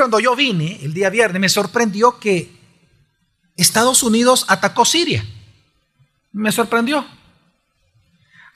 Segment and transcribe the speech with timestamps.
[0.00, 2.50] cuando yo vine el día viernes, me sorprendió que
[3.54, 5.22] Estados Unidos atacó Siria.
[6.32, 7.06] Me sorprendió.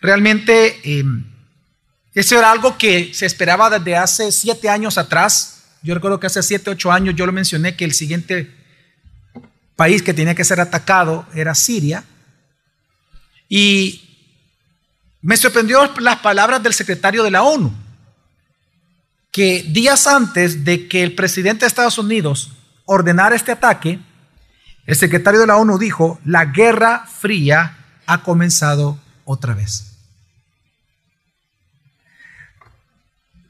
[0.00, 1.22] Realmente, em,
[2.14, 5.64] eso era algo que se esperaba desde hace siete años atrás.
[5.82, 8.50] Yo recuerdo que hace siete, ocho años yo lo mencioné que el siguiente
[9.76, 12.04] país que tenía que ser atacado era Siria.
[13.50, 14.00] Y
[15.20, 17.83] me sorprendió las palabras del secretario de la ONU,
[19.34, 22.52] que días antes de que el presidente de Estados Unidos
[22.84, 23.98] ordenara este ataque,
[24.86, 29.96] el secretario de la ONU dijo, la guerra fría ha comenzado otra vez.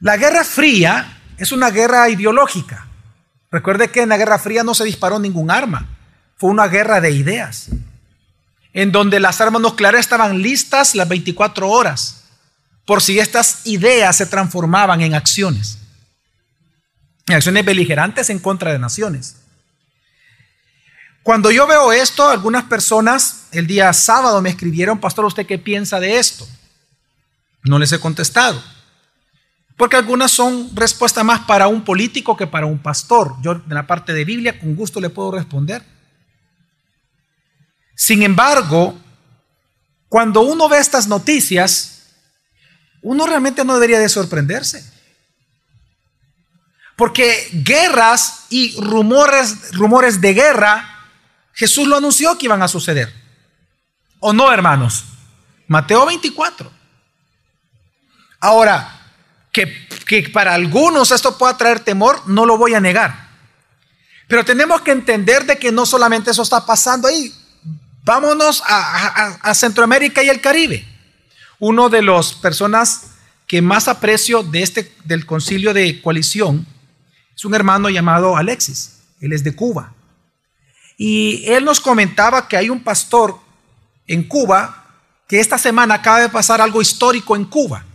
[0.00, 2.86] La guerra fría es una guerra ideológica.
[3.50, 5.86] Recuerde que en la guerra fría no se disparó ningún arma,
[6.38, 7.68] fue una guerra de ideas
[8.72, 12.23] en donde las armas nucleares estaban listas las 24 horas,
[12.84, 15.78] por si estas ideas se transformaban en acciones,
[17.26, 19.36] en acciones beligerantes en contra de naciones.
[21.22, 25.98] Cuando yo veo esto, algunas personas el día sábado me escribieron, pastor, ¿usted qué piensa
[25.98, 26.46] de esto?
[27.62, 28.62] No les he contestado.
[29.76, 33.36] Porque algunas son respuestas más para un político que para un pastor.
[33.40, 35.82] Yo en la parte de Biblia con gusto le puedo responder.
[37.96, 38.98] Sin embargo,
[40.08, 41.93] cuando uno ve estas noticias,
[43.04, 44.84] uno realmente no debería de sorprenderse.
[46.96, 51.06] Porque guerras y rumores, rumores de guerra,
[51.52, 53.12] Jesús lo anunció que iban a suceder.
[54.20, 55.04] ¿O no, hermanos?
[55.68, 56.72] Mateo 24.
[58.40, 59.00] Ahora,
[59.52, 63.28] que, para algunos esto pueda traer temor, no lo voy a negar.
[64.28, 67.32] Pero tenemos que entender de que no solamente eso está pasando ahí,
[68.04, 70.86] Vámonos a, Centroamérica y el Caribe.
[71.66, 73.12] Uno de las personas
[73.46, 76.66] que más aprecio de este, del concilio de coalición
[77.34, 79.00] es un hermano llamado Alexis.
[79.18, 79.94] Él es de Cuba.
[80.98, 83.40] Y él nos comentaba que hay un pastor
[84.06, 84.84] en Cuba
[85.26, 87.86] que esta semana acaba de pasar algo histórico en Cuba.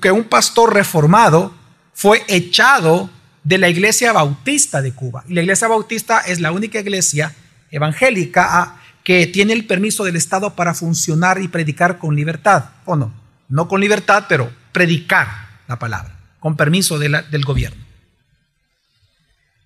[0.00, 1.54] Que un pastor reformado
[1.92, 3.10] fue echado
[3.42, 5.24] de la iglesia bautista de Cuba.
[5.28, 7.34] Y la iglesia bautista es la única iglesia
[7.70, 13.12] evangélica que tiene el permiso del Estado para funcionar y predicar con libertad, ¿o no?
[13.48, 15.28] No con libertad, pero predicar
[15.68, 17.84] la palabra, con permiso del gobierno.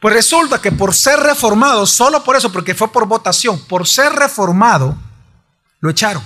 [0.00, 4.12] Pues resulta que por ser reformado, solo por eso, porque fue por votación, por ser
[4.12, 4.98] reformado,
[5.80, 6.22] lo echaron.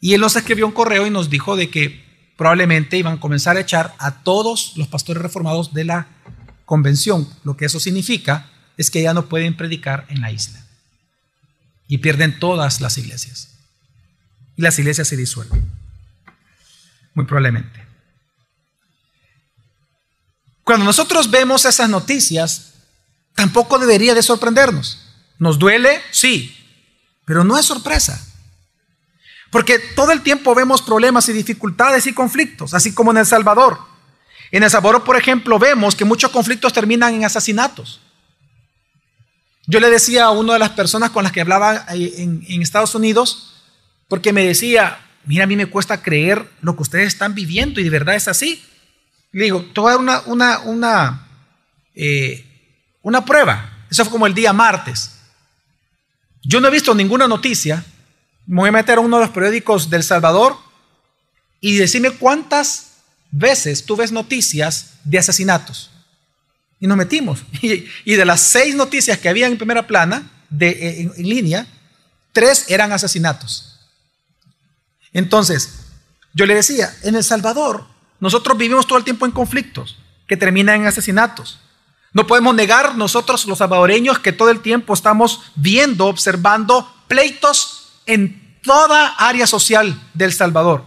[0.00, 3.58] Y él nos escribió un correo y nos dijo de que probablemente iban a comenzar
[3.58, 6.06] a echar a todos los pastores reformados de la
[6.64, 7.28] convención.
[7.44, 10.61] Lo que eso significa es que ya no pueden predicar en la isla
[11.92, 13.50] y pierden todas las iglesias.
[14.56, 15.70] Y las iglesias se disuelven.
[17.12, 17.84] Muy probablemente.
[20.64, 22.72] Cuando nosotros vemos esas noticias,
[23.34, 25.06] tampoco debería de sorprendernos.
[25.38, 26.00] ¿Nos duele?
[26.12, 26.56] Sí,
[27.26, 28.26] pero no es sorpresa.
[29.50, 33.78] Porque todo el tiempo vemos problemas y dificultades y conflictos, así como en El Salvador.
[34.50, 38.00] En El Salvador, por ejemplo, vemos que muchos conflictos terminan en asesinatos.
[39.66, 43.54] Yo le decía a una de las personas con las que hablaba en, Estados Unidos,
[44.08, 47.84] porque me decía, mira, a mí me cuesta creer lo que ustedes están viviendo y
[47.84, 48.62] de verdad es así.
[49.30, 51.28] Le digo, te voy a dar una, una, una,
[51.94, 52.44] eh,
[53.02, 53.86] una prueba.
[53.90, 55.12] Eso fue como el día martes.
[56.42, 57.84] Yo no he visto ninguna noticia.
[58.46, 60.56] Me voy a meter a uno de los periódicos del Salvador
[61.60, 62.94] y decime cuántas
[63.30, 65.91] veces tú ves noticias de asesinatos.
[66.82, 67.44] Y nos metimos.
[67.62, 71.66] Y, de las seis noticias que había en primera plana, de, eh, en, línea,
[72.32, 73.78] tres eran asesinatos.
[75.12, 75.84] Entonces,
[76.34, 77.86] yo le decía, en El Salvador,
[78.18, 81.60] nosotros vivimos todo el tiempo en conflictos que terminan en asesinatos.
[82.12, 88.58] No podemos negar nosotros los salvadoreños que todo el tiempo estamos viendo, observando pleitos en
[88.62, 90.84] toda área social del Salvador.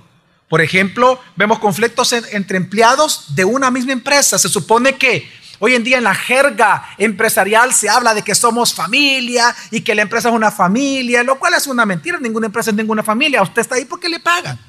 [0.49, 4.37] Por ejemplo, vemos conflictos entre empleados de una misma empresa.
[4.37, 5.27] Se supone que
[5.59, 9.95] Hoy en día en la jerga empresarial se habla de que somos familia y que
[9.95, 12.19] la empresa es una familia, lo cual es una mentira.
[12.19, 13.41] Ninguna empresa es ninguna familia.
[13.41, 14.59] Usted está ahí porque le pagan.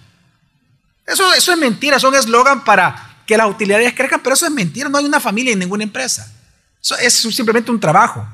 [1.07, 4.89] Eso, es mentira, son eslogan para que las utilidades crezcan, pero eso es mentira.
[4.89, 6.33] No hay una familia en ninguna empresa.
[6.81, 8.27] Eso es simplemente un trabajo.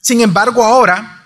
[0.00, 1.24] Sin embargo, ahora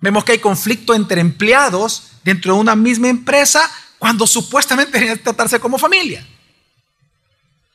[0.00, 5.58] vemos que hay conflicto entre empleados dentro de una misma empresa cuando supuestamente deberían tratarse
[5.60, 6.26] como familia.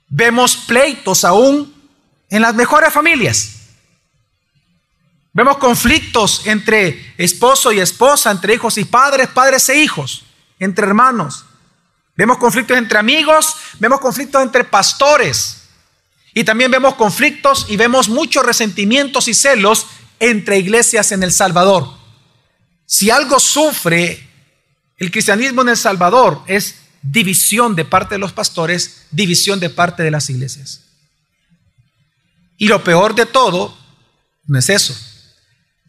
[0.10, 1.74] Vemos pleitos aún
[2.30, 3.54] en las mejores familias.
[5.34, 10.26] Vemos conflictos entre esposo y esposa, entre hijos y padres, padres e hijos,
[10.60, 11.46] entre hermanos.
[12.16, 15.68] Vemos conflictos entre amigos, vemos conflictos entre pastores.
[16.34, 19.86] Y también vemos conflictos y vemos muchos resentimientos y celos
[20.20, 21.88] entre iglesias en El Salvador.
[22.86, 24.28] Si algo sufre
[24.98, 26.76] el cristianismo en El Salvador es
[27.12, 30.82] división de parte de los pastores, división de parte de las iglesias.
[32.58, 33.78] Y lo peor de todo
[34.46, 34.96] no es eso,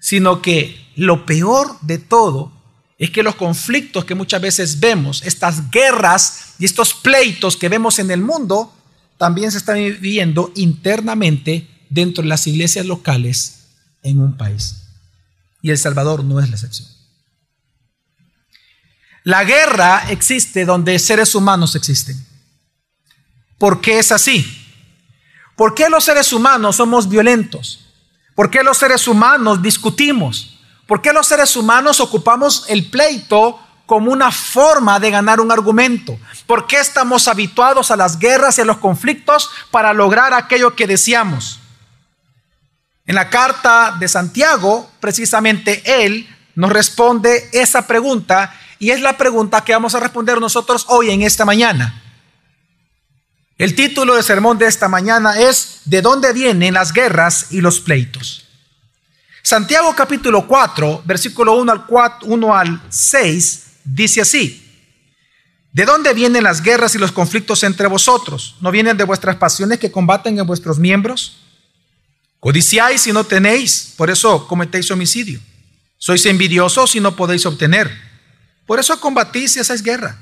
[0.01, 2.53] sino que lo peor de todo
[2.99, 7.99] es que los conflictos que muchas veces vemos, estas guerras y estos pleitos que vemos
[7.99, 8.75] en el mundo,
[9.17, 13.67] también se están viviendo internamente dentro de las iglesias locales
[14.03, 14.83] en un país.
[15.63, 16.98] Y El Salvador no es la excepción.
[19.29, 22.17] La guerra existe donde seres humanos existen.
[23.59, 24.43] ¿Por qué es así?
[25.55, 27.93] ¿Por qué los seres humanos somos violentos?
[28.35, 30.59] ¿Por qué los seres humanos discutimos?
[30.87, 36.19] ¿Por qué los seres humanos ocupamos el pleito como una forma de ganar un argumento?
[36.47, 40.87] ¿Por qué estamos habituados a las guerras y a los conflictos para lograr aquello que
[40.87, 41.61] deseamos?
[43.05, 49.65] En la carta de Santiago, precisamente él nos responde esa pregunta y es la pregunta
[49.65, 52.03] que vamos a responder nosotros hoy en esta mañana.
[53.57, 57.81] El título del sermón de esta mañana es ¿De dónde vienen las guerras y los
[57.81, 58.45] pleitos?
[59.43, 64.65] Santiago capítulo 4, versículo 1 al, 4, 1 al 6, dice así.
[65.73, 68.57] ¿De dónde vienen las guerras y los conflictos entre vosotros?
[68.61, 71.39] ¿No vienen de vuestras pasiones que combaten en vuestros miembros?
[72.41, 75.41] Codiciáis y no tenéis, por eso cometéis homicidio.
[75.99, 78.08] Sois envidiosos y no podéis obtener
[78.69, 80.19] por eso combatís y hacéis guerra.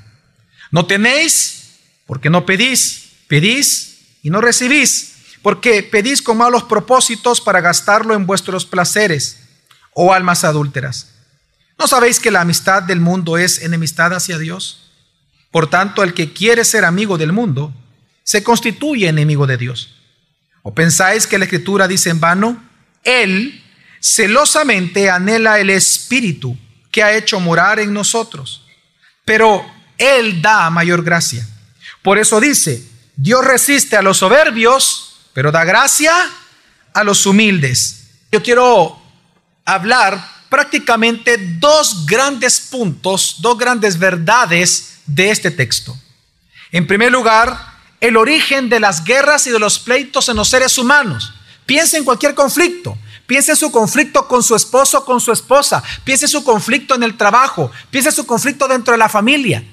[0.71, 3.09] No tenéis porque no pedís.
[3.27, 9.37] Pedís y no recibís porque pedís con malos propósitos para gastarlo en vuestros placeres
[9.93, 11.11] o almas adúlteras.
[11.77, 14.91] ¿No sabéis que la amistad del mundo es enemistad hacia Dios?
[15.51, 17.73] Por tanto, el que quiere ser amigo del mundo
[18.23, 19.95] se constituye enemigo de Dios.
[20.63, 22.63] ¿O pensáis que la escritura dice en vano?
[23.03, 23.61] Él
[23.99, 26.57] celosamente anhela el espíritu
[26.97, 28.63] que ha hecho morar en nosotros.
[29.23, 29.63] Pero
[29.99, 31.47] Él da mayor gracia.
[32.01, 32.83] Por eso dice,
[33.15, 36.11] Dios resiste a los soberbios, pero da gracia
[36.95, 38.07] a los humildes.
[38.31, 38.99] Yo quiero
[39.63, 45.95] hablar prácticamente dos grandes puntos, dos grandes verdades de este texto.
[46.71, 50.79] En primer lugar, el origen de las guerras y de los pleitos en los seres
[50.79, 51.31] humanos.
[51.67, 52.97] Piensa en cualquier conflicto.
[53.27, 55.83] Piense en su conflicto con su esposo, con su esposa.
[56.05, 57.69] Piense en su conflicto en el trabajo.
[57.91, 59.63] Piense en su conflicto dentro de la familia.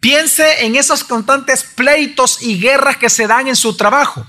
[0.00, 4.26] Piense en esos constantes pleitos y guerras que se dan en su trabajo.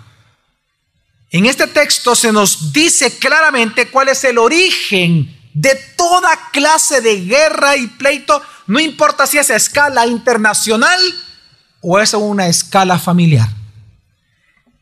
[1.32, 7.22] En este texto se nos dice claramente cuál es el origen de toda clase de
[7.22, 11.00] guerra y pleito, no importa si es a escala internacional
[11.82, 13.50] o es a una escala familiar.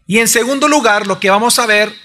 [0.08, 1.96] Y en segundo lugar, lo que vamos a ver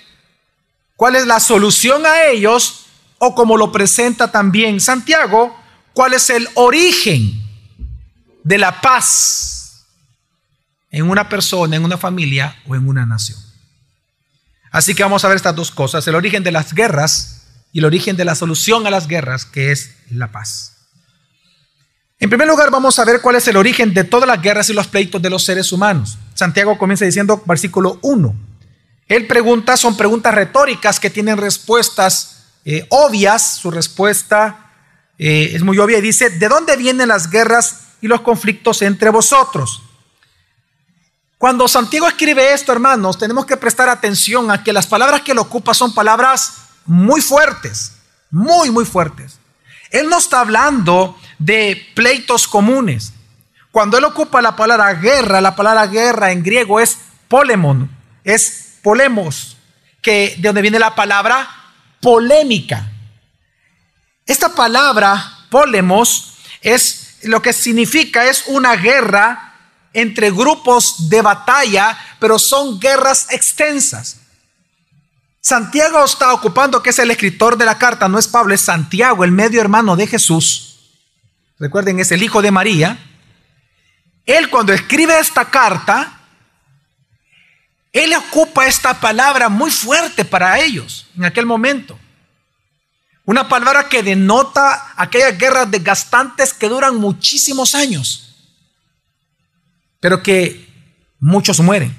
[0.96, 2.86] cuál es la solución a ellos
[3.18, 5.56] o como lo presenta también Santiago,
[5.92, 7.42] cuál es el origen
[8.42, 9.86] de la paz
[10.90, 13.38] en una persona, en una familia o en una nación.
[14.70, 17.84] Así que vamos a ver estas dos cosas, el origen de las guerras y el
[17.84, 20.72] origen de la solución a las guerras, que es la paz.
[22.18, 24.72] En primer lugar, vamos a ver cuál es el origen de todas las guerras y
[24.72, 26.18] los pleitos de los seres humanos.
[26.34, 28.34] Santiago comienza diciendo, versículo 1,
[29.08, 33.56] él pregunta, son preguntas retóricas que tienen respuestas eh, obvias.
[33.56, 34.72] Su respuesta
[35.18, 39.10] eh, es muy obvia y dice, ¿de dónde vienen las guerras y los conflictos entre
[39.10, 39.82] vosotros?
[41.38, 45.38] Cuando Santiago escribe esto, hermanos, tenemos que prestar atención a que las palabras que él
[45.38, 47.92] ocupa son palabras muy fuertes,
[48.30, 49.38] muy, muy fuertes.
[49.90, 53.12] Él no está hablando de pleitos comunes.
[53.70, 56.98] Cuando él ocupa la palabra guerra, la palabra guerra en griego es
[57.28, 57.90] polemon,
[58.24, 59.56] es polemos,
[60.00, 61.50] que de donde viene la palabra
[62.00, 62.88] polémica.
[64.24, 69.56] Esta palabra polemos es lo que significa es una guerra
[69.92, 74.20] entre grupos de batalla, pero son guerras extensas.
[75.40, 79.24] Santiago está ocupando que es el escritor de la carta, no es Pablo, es Santiago,
[79.24, 80.92] el medio hermano de Jesús.
[81.58, 82.98] Recuerden, es el hijo de María.
[84.26, 86.15] Él cuando escribe esta carta,
[87.96, 91.98] él ocupa esta palabra muy fuerte para ellos en aquel momento.
[93.24, 98.36] Una palabra que denota aquellas guerras desgastantes que duran muchísimos años,
[99.98, 100.68] pero que
[101.18, 101.96] muchos mueren.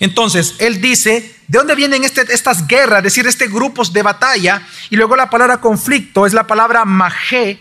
[0.00, 2.98] Entonces, él dice, ¿de dónde vienen este, estas guerras?
[2.98, 4.66] Es decir, este grupos de batalla.
[4.90, 7.60] Y luego la palabra conflicto es la palabra majé,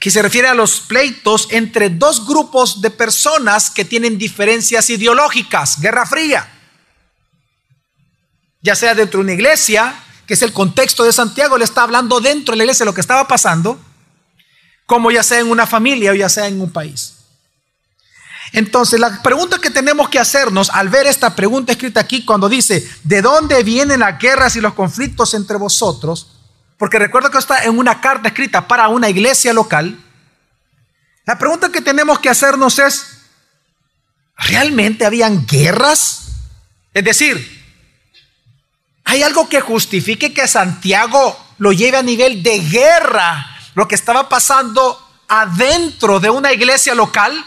[0.00, 5.78] que se refiere a los pleitos entre dos grupos de personas que tienen diferencias ideológicas,
[5.78, 6.50] guerra fría.
[8.62, 9.94] ya sea dentro de una iglesia,
[10.26, 13.00] que es el contexto de Santiago, le está hablando dentro de la iglesia lo que
[13.00, 13.78] estaba pasando,
[14.86, 17.14] como ya sea en una familia o ya sea en un país.
[18.52, 22.86] Entonces, la pregunta que tenemos que hacernos al ver esta pregunta escrita aquí, cuando dice,
[23.04, 26.39] ¿de dónde vienen las guerras y los conflictos entre vosotros?
[26.80, 30.02] Porque recuerdo que está en una carta escrita para una iglesia local.
[31.26, 33.18] La pregunta que tenemos que hacernos es,
[34.34, 36.28] ¿realmente habían guerras?
[36.94, 37.62] Es decir,
[39.04, 44.30] ¿hay algo que justifique que Santiago lo lleve a nivel de guerra, lo que estaba
[44.30, 47.44] pasando adentro de una iglesia local?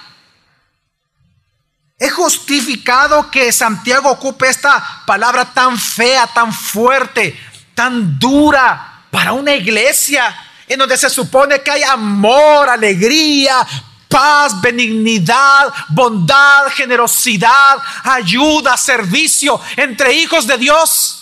[1.98, 7.36] ¿Es justificado que Santiago ocupe esta palabra tan fea, tan fuerte,
[7.74, 10.36] tan dura para una iglesia
[10.68, 13.64] en donde se supone que hay amor, alegría,
[14.10, 21.20] paz, benignidad, bondad, generosidad, ayuda, servicio entre hijos de Dios?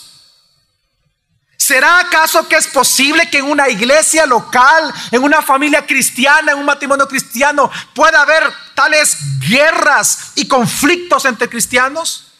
[1.58, 6.58] ¿Será acaso que es posible que en una iglesia local, en una familia cristiana, en
[6.60, 8.42] un matrimonio cristiano, pueda haber
[8.74, 12.32] tales guerras y conflictos entre cristianos?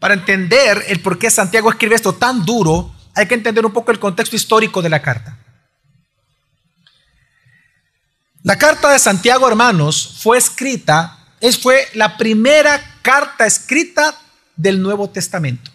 [0.00, 3.90] Para entender el por qué Santiago escribe esto tan duro, hay que entender un poco
[3.90, 5.36] el contexto histórico de la carta.
[8.44, 14.16] La carta de Santiago, hermanos, fue escrita, es, fue la primera carta escrita
[14.54, 15.68] del Nuevo Testamento.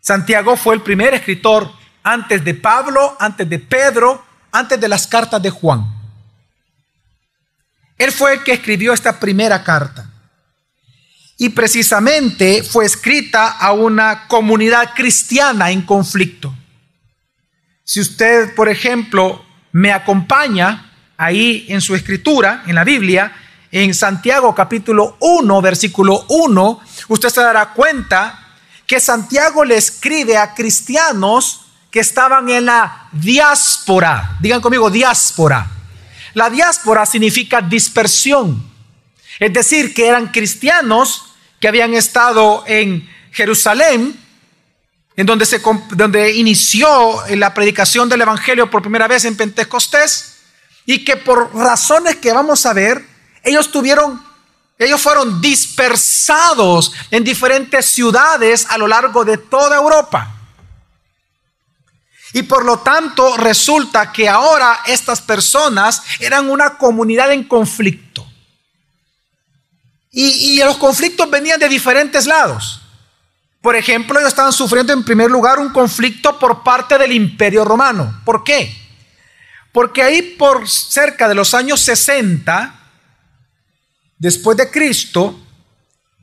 [0.00, 1.70] Santiago fue el primer escritor
[2.02, 5.86] antes de Pablo, antes de Pedro, antes de las cartas de Juan.
[7.96, 10.10] Él fue el que escribió esta primera carta.
[11.38, 16.54] Y precisamente fue escrita a una comunidad cristiana en conflicto.
[17.84, 23.34] Si usted, por ejemplo, me acompaña ahí en su escritura, en la Biblia,
[23.70, 30.54] en Santiago capítulo 1, versículo 1, usted se dará cuenta que Santiago le escribe a
[30.54, 34.36] cristianos que estaban en la diáspora.
[34.40, 35.66] Digan conmigo, diáspora.
[36.34, 38.75] La diáspora significa dispersión.
[39.38, 44.18] Es decir, que eran cristianos que habían estado en Jerusalén,
[45.16, 50.36] en donde, se, donde inició la predicación del Evangelio por primera vez en Pentecostés,
[50.84, 53.04] y que por razones que vamos a ver,
[53.42, 54.26] ellos tuvieron
[54.78, 60.34] ellos fueron dispersados en diferentes ciudades a lo largo de toda Europa.
[62.32, 68.25] Y por lo tanto resulta que ahora estas personas eran una comunidad en conflicto.
[70.18, 72.80] Y, los conflictos venían de diferentes lados.
[73.60, 78.22] Por ejemplo, ellos estaban sufriendo en primer lugar un conflicto por parte del imperio romano.
[78.24, 78.74] ¿Por qué?
[79.72, 82.74] Porque ahí por cerca de los años 60,
[84.16, 85.38] después de Cristo,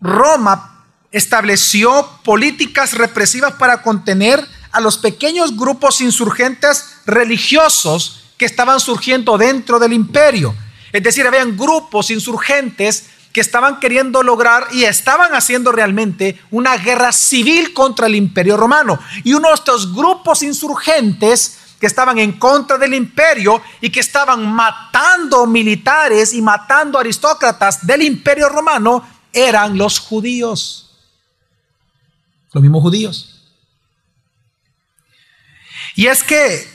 [0.01, 9.37] Roma estableció políticas represivas para contener a los pequeños grupos insurgentes religiosos que estaban surgiendo
[9.37, 10.55] dentro del imperio.
[10.91, 17.11] Es decir, habían grupos insurgentes que estaban queriendo lograr y estaban haciendo realmente una guerra
[17.11, 18.99] civil contra el imperio romano.
[19.23, 24.53] Y uno de estos grupos insurgentes que estaban en contra del imperio y que estaban
[24.53, 30.91] matando militares y matando aristócratas del imperio romano eran los judíos.
[32.53, 33.51] Los mismos judíos.
[35.95, 36.67] Y es que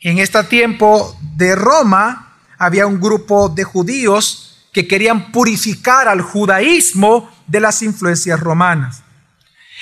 [0.00, 7.30] en este tiempo de Roma había un grupo de judíos que querían purificar al judaísmo
[7.46, 9.02] de las influencias romanas.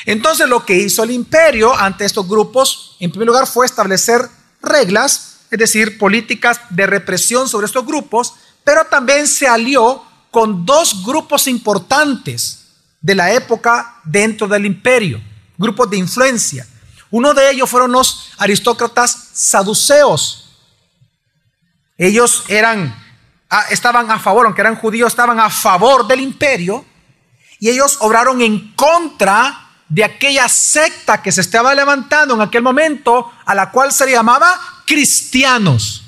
[0.07, 4.23] Entonces lo que hizo el imperio ante estos grupos, en primer lugar, fue establecer
[4.63, 11.05] reglas, es decir, políticas de represión sobre estos grupos, pero también se alió con dos
[11.05, 12.67] grupos importantes
[13.01, 15.21] de la época dentro del imperio,
[15.57, 16.67] grupos de influencia.
[17.11, 20.51] Uno de ellos fueron los aristócratas saduceos.
[21.97, 22.95] Ellos eran,
[23.71, 26.85] estaban a favor, aunque eran judíos, estaban a favor del imperio
[27.59, 33.33] y ellos obraron en contra de aquella secta que se estaba levantando en aquel momento,
[33.45, 36.05] a la cual se llamaba cristianos.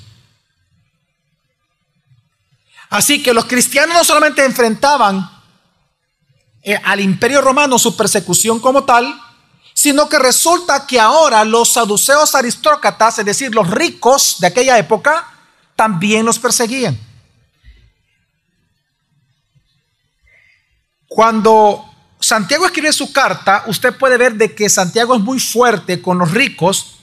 [2.89, 5.29] Así que los cristianos no solamente enfrentaban
[6.61, 9.19] eh, al imperio romano su persecución como tal,
[9.73, 15.25] sino que resulta que ahora los saduceos aristócratas, es decir, los ricos de aquella época,
[15.75, 16.99] también los perseguían.
[21.13, 21.83] Cuando
[22.21, 26.31] Santiago escribe su carta, usted puede ver de que Santiago es muy fuerte con los
[26.31, 26.99] ricos,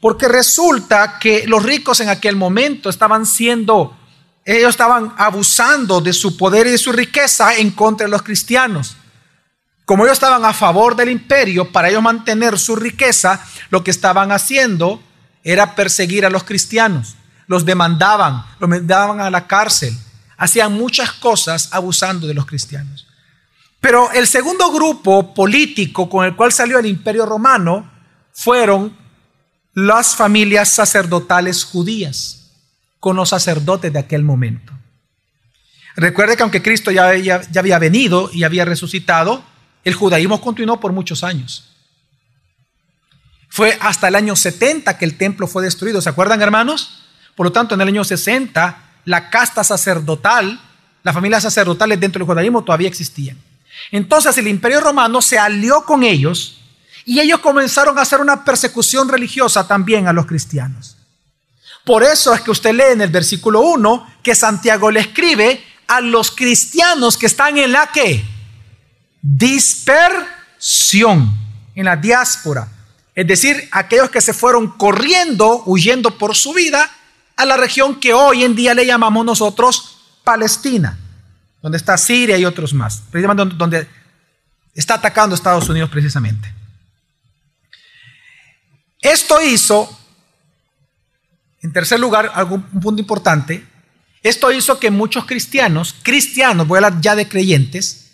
[0.00, 3.96] porque resulta que los ricos en aquel momento estaban siendo,
[4.44, 8.96] ellos estaban abusando de su poder y de su riqueza en contra de los cristianos.
[9.84, 14.32] como ellos estaban a favor del imperio, para ellos mantener su riqueza, lo que estaban
[14.32, 15.00] haciendo
[15.44, 17.14] era perseguir a los cristianos.
[17.46, 19.96] Los demandaban, los mandaban a la cárcel,
[20.36, 23.06] hacían muchas cosas abusando de los cristianos.
[23.84, 27.92] Pero el segundo grupo político con el cual salió el imperio romano
[28.32, 28.96] fueron
[29.74, 32.50] las familias sacerdotales judías,
[32.98, 34.72] con los sacerdotes de aquel momento.
[35.96, 39.44] Recuerde que aunque Cristo ya, ya, había venido y había resucitado,
[39.84, 41.76] el judaísmo continuó por muchos años.
[43.50, 47.04] Fue hasta el año 70 que el templo fue destruido, ¿se acuerdan hermanos?
[47.36, 50.58] Por lo tanto, en el año 60, la casta sacerdotal,
[51.02, 53.36] las familias sacerdotales dentro del judaísmo todavía existían.
[53.90, 56.58] Entonces el imperio romano se alió con ellos
[57.04, 60.96] y ellos comenzaron a hacer una persecución religiosa también a los cristianos.
[61.84, 66.00] Por eso es que usted lee en el versículo 1 que Santiago le escribe a
[66.00, 68.24] los cristianos que están en la que
[69.20, 70.18] dispersión,
[71.74, 72.68] en la diáspora.
[73.14, 76.90] Es decir, aquellos que se fueron corriendo, huyendo por su vida
[77.36, 80.98] a la región que hoy en día le llamamos nosotros Palestina
[81.64, 83.88] donde está Siria y otros más, precisamente donde
[84.74, 86.52] está atacando Estados Unidos precisamente.
[89.00, 89.88] Esto hizo,
[91.62, 93.66] en tercer lugar, algún punto importante,
[94.22, 98.10] esto hizo que muchos cristianos, cristianos, voy a hablar ya de creyentes,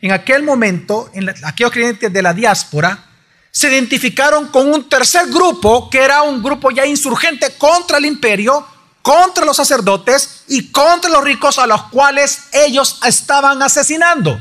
[0.00, 3.10] en aquel momento, en aquellos creyentes de la diáspora,
[3.52, 8.66] se identificaron con un tercer grupo, que era un grupo ya insurgente contra el imperio,
[9.02, 14.40] contra los sacerdotes y contra los ricos a los cuales ellos estaban asesinando.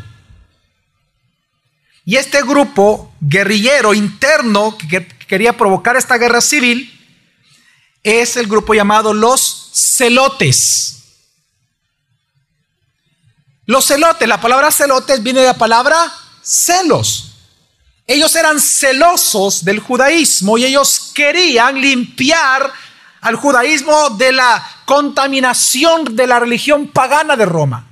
[2.05, 6.97] Y este grupo guerrillero interno que quería provocar esta guerra civil
[8.03, 10.97] es el grupo llamado los celotes.
[13.65, 17.31] Los celotes, la palabra celotes viene de la palabra celos.
[18.07, 22.73] Ellos eran celosos del judaísmo y ellos querían limpiar
[23.21, 27.87] al judaísmo de la contaminación de la religión pagana de Roma.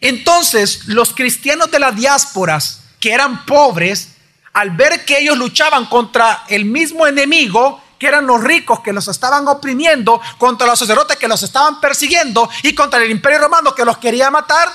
[0.00, 4.16] Entonces, los cristianos de las diásporas, que eran pobres,
[4.52, 9.08] al ver que ellos luchaban contra el mismo enemigo, que eran los ricos que los
[9.08, 13.84] estaban oprimiendo, contra los sacerdotes que los estaban persiguiendo y contra el imperio romano que
[13.84, 14.68] los quería matar,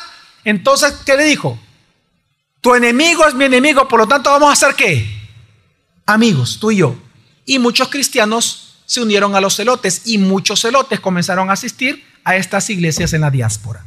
[0.44, 1.58] entonces, ¿qué le dijo?
[2.62, 5.08] Tu enemigo es mi enemigo, por lo tanto vamos a hacer qué?
[6.06, 6.96] Amigos, tú y yo.
[7.46, 8.61] Y muchos cristianos
[8.92, 13.22] se unieron a los celotes y muchos celotes comenzaron a asistir a estas iglesias en
[13.22, 13.86] la diáspora.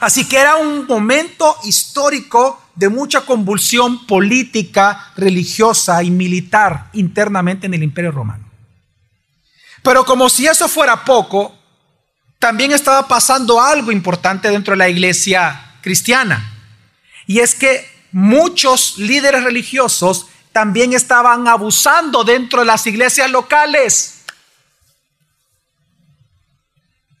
[0.00, 7.74] Así que era un momento histórico de mucha convulsión política, religiosa y militar internamente en
[7.74, 8.48] el imperio romano.
[9.82, 11.54] Pero como si eso fuera poco,
[12.38, 16.50] también estaba pasando algo importante dentro de la iglesia cristiana.
[17.26, 24.20] Y es que muchos líderes religiosos también estaban abusando dentro de las iglesias locales.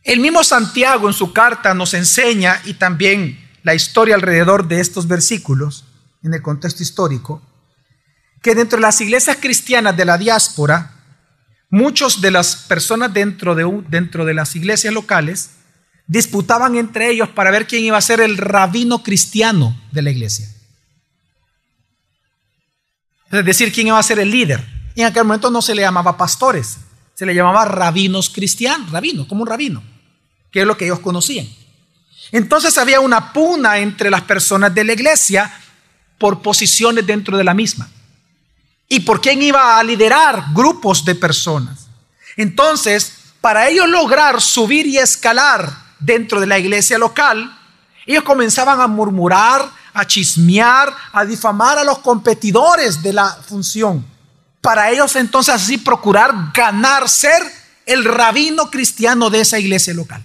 [0.04, 5.08] El mismo Santiago en su carta nos enseña, y también la historia alrededor de estos
[5.08, 5.84] versículos,
[6.22, 7.42] en el contexto histórico,
[8.40, 10.92] que dentro de las iglesias cristianas de la diáspora,
[11.70, 15.50] muchos de las personas dentro de, dentro de las iglesias locales
[16.06, 20.53] disputaban entre ellos para ver quién iba a ser el rabino cristiano de la iglesia
[23.40, 24.64] es decir, quién iba a ser el líder.
[24.94, 26.78] Y en aquel momento no se le llamaba pastores,
[27.14, 29.82] se le llamaba rabinos cristianos, rabino, como un rabino,
[30.50, 31.48] que es lo que ellos conocían.
[32.32, 35.52] Entonces había una puna entre las personas de la iglesia
[36.18, 37.88] por posiciones dentro de la misma.
[38.88, 41.88] ¿Y por quién iba a liderar grupos de personas?
[42.36, 47.58] Entonces, para ellos lograr subir y escalar dentro de la iglesia local,
[48.06, 54.04] ellos comenzaban a murmurar, a chismear, a difamar a los competidores de la función.
[54.60, 57.42] Para ellos entonces así procurar ganar, ser
[57.86, 60.22] el rabino cristiano de esa iglesia local.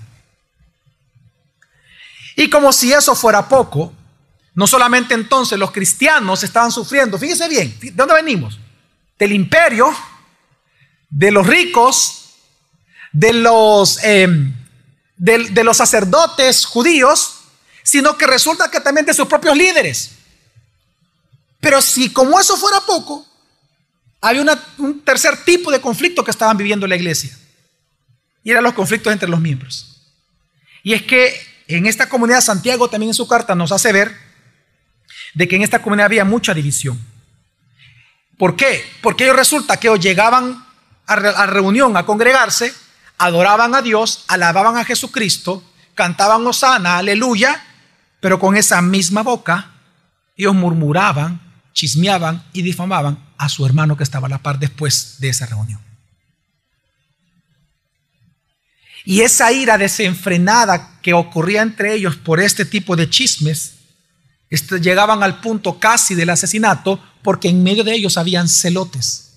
[2.35, 3.93] Y como si eso fuera poco,
[4.55, 8.59] no solamente entonces los cristianos estaban sufriendo, fíjese bien, ¿de dónde venimos?
[9.19, 9.93] Del imperio,
[11.09, 12.29] de los ricos,
[13.11, 14.55] de los, em,
[15.17, 17.38] de los sacerdotes judíos,
[17.89, 20.11] sino que resulta que también de sus propios líderes.
[21.59, 23.25] Pero si como eso fuera poco,
[24.21, 24.45] había
[24.77, 27.35] un tercer tipo de conflicto que estaban viviendo la iglesia.
[28.43, 30.03] Y eran los conflictos entre los miembros.
[30.83, 34.15] Y es que en esta comunidad, Santiago también en su carta nos hace ver
[35.33, 36.99] de que en esta comunidad había mucha división.
[38.37, 38.87] ¿Por qué?
[39.01, 40.63] Porque ellos resulta que llegaban
[41.07, 42.71] a, a reunión, a congregarse,
[43.17, 45.63] adoraban a Dios, alababan a Jesucristo,
[45.95, 47.65] cantaban Osana, aleluya,
[48.19, 49.71] Pero con esa misma boca,
[50.35, 51.39] ellos murmuraban,
[51.73, 55.79] chismeaban y difamaban a su hermano que estaba a la par después de esa reunión.
[59.05, 63.75] Y esa ira desenfrenada que ocurría entre ellos por este tipo de chismes,
[64.49, 69.29] este, llegaban al punto casi del asesinato porque en medio de ellos habían celotes.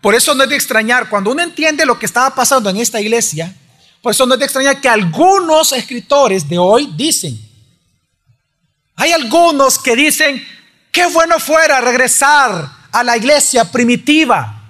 [0.00, 3.00] Por eso no es de extrañar, cuando uno entiende lo que estaba pasando en esta
[3.00, 3.56] iglesia,
[4.04, 7.40] por eso no es de extrañar que algunos escritores de hoy dicen,
[8.96, 10.46] hay algunos que dicen,
[10.92, 14.62] qué bueno fuera regresar a la iglesia primitiva.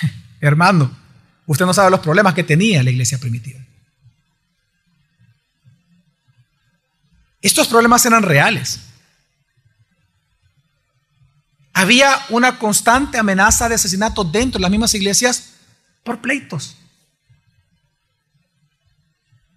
[0.40, 0.96] Hermano,
[1.44, 3.58] usted no sabe los problemas que tenía la iglesia primitiva.
[7.40, 8.78] Estos problemas eran reales.
[11.72, 15.54] Había una constante amenaza de asesinato dentro de las mismas iglesias
[16.04, 16.76] por pleitos.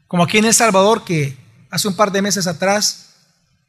[0.07, 1.37] Como aquí en El Salvador, que
[1.69, 3.15] hace un par de meses atrás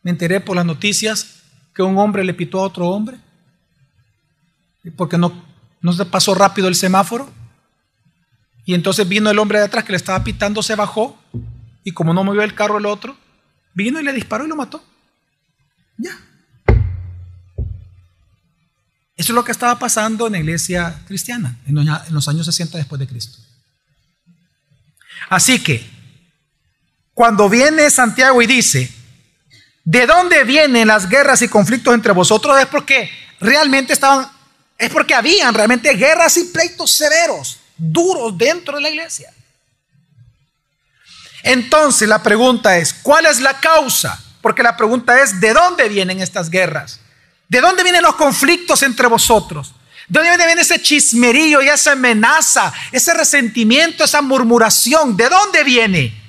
[0.03, 1.43] me enteré por las noticias
[1.75, 3.19] que un hombre le pitó a otro hombre
[4.91, 5.45] porque no,
[5.81, 7.31] no se pasó rápido el semáforo.
[8.65, 11.19] Y entonces vino el hombre de atrás que le estaba pitando, se bajó
[11.85, 13.17] y como no movió el carro el otro,
[13.75, 14.83] vino y le disparó y lo mató.
[15.99, 16.11] Ya.
[19.17, 21.75] Eso es lo que estaba pasando en la iglesia cristiana en
[22.11, 23.39] los años 60 después de Cristo.
[25.29, 25.89] Así que,
[27.17, 28.93] cuando viene Santiago y dice,
[29.85, 32.61] ¿de dónde vienen las guerras y conflictos entre vosotros?
[32.61, 34.31] Es porque realmente estaban,
[34.77, 39.33] es porque habían realmente guerras y pleitos severos, duros dentro de la iglesia.
[41.43, 44.23] Entonces la pregunta es, ¿cuál es la causa?
[44.43, 47.01] Porque la pregunta es, ¿de dónde vienen estas guerras?
[47.49, 49.73] ¿De dónde vienen los conflictos entre vosotros?
[50.07, 55.17] ¿De dónde viene ese chismerío y esa amenaza, ese resentimiento, esa murmuración?
[55.17, 56.26] ¿De dónde viene?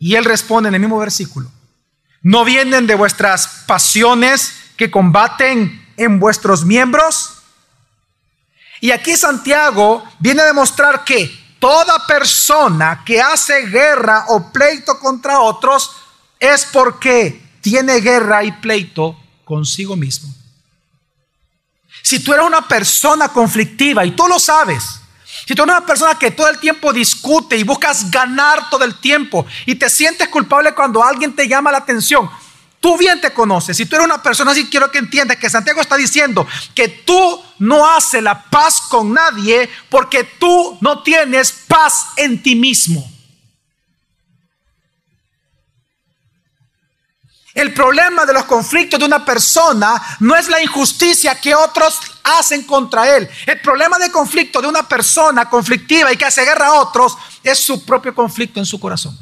[0.00, 1.52] Y él responde en el mismo versículo.
[2.22, 7.34] ¿No vienen de vuestras pasiones que combaten en vuestros miembros?
[8.80, 15.40] Y aquí Santiago viene a demostrar que toda persona que hace guerra o pleito contra
[15.40, 15.92] otros
[16.38, 20.34] es porque tiene guerra y pleito consigo mismo.
[22.02, 24.99] Si tú eres una persona conflictiva y tú lo sabes,
[25.50, 28.94] si tú eres una persona que todo el tiempo discute y buscas ganar todo el
[29.00, 32.30] tiempo y te sientes culpable cuando alguien te llama la atención,
[32.78, 33.76] tú bien te conoces.
[33.76, 37.42] Si tú eres una persona así, quiero que entiendas que Santiago está diciendo que tú
[37.58, 43.10] no haces la paz con nadie porque tú no tienes paz en ti mismo.
[47.54, 52.62] El problema de los conflictos de una persona no es la injusticia que otros hacen
[52.62, 53.28] contra él.
[53.46, 57.58] El problema de conflicto de una persona conflictiva y que hace guerra a otros es
[57.58, 59.18] su propio conflicto en su corazón.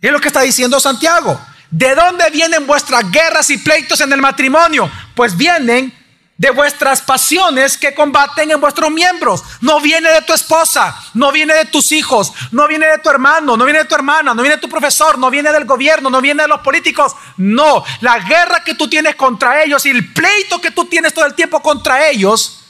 [0.00, 1.40] Es lo que está diciendo Santiago.
[1.70, 4.90] ¿De dónde vienen vuestras guerras y pleitos en el matrimonio?
[5.14, 5.96] Pues vienen
[6.36, 9.44] de vuestras pasiones que combaten en vuestros miembros.
[9.60, 13.56] No viene de tu esposa, no viene de tus hijos, no viene de tu hermano,
[13.56, 16.20] no viene de tu hermana, no viene de tu profesor, no viene del gobierno, no
[16.20, 17.14] viene de los políticos.
[17.36, 21.26] No, la guerra que tú tienes contra ellos y el pleito que tú tienes todo
[21.26, 22.64] el tiempo contra ellos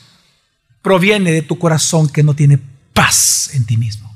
[0.83, 2.59] proviene de tu corazón que no tiene
[2.93, 4.13] paz en ti mismo.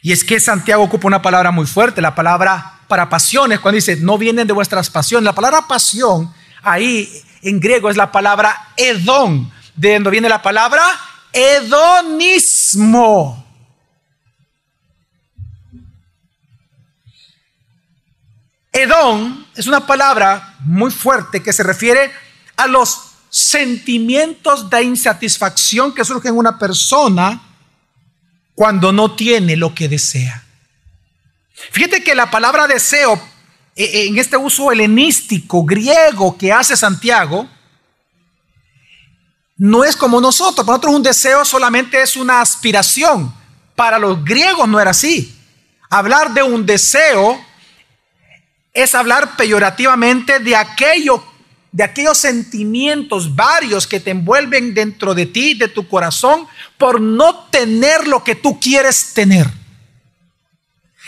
[0.00, 3.96] Y es que Santiago ocupa una palabra muy fuerte, la palabra para pasiones, cuando dice,
[3.96, 5.24] no vienen de vuestras pasiones.
[5.24, 10.82] La palabra pasión ahí en griego es la palabra edón, de donde viene la palabra
[11.32, 12.64] hedonismo.
[18.72, 22.12] Edón es una palabra muy fuerte que se refiere
[22.56, 27.42] a los sentimientos de insatisfacción que surgen en una persona
[28.54, 30.44] cuando no tiene lo que desea.
[31.70, 33.20] Fíjate que la palabra deseo,
[33.74, 37.48] e, e, en este uso helenístico, griego que hace Santiago,
[39.56, 40.64] no es como nosotros.
[40.64, 43.34] Para nosotros un deseo solamente es una aspiración.
[43.74, 45.36] Para los griegos no era así.
[45.90, 47.44] Hablar de un deseo
[48.72, 51.22] es hablar peyorativamente de aquello
[51.70, 56.46] de aquellos sentimientos varios que te envuelven dentro de ti, de tu corazón,
[56.78, 59.46] por no tener lo que tú quieres tener.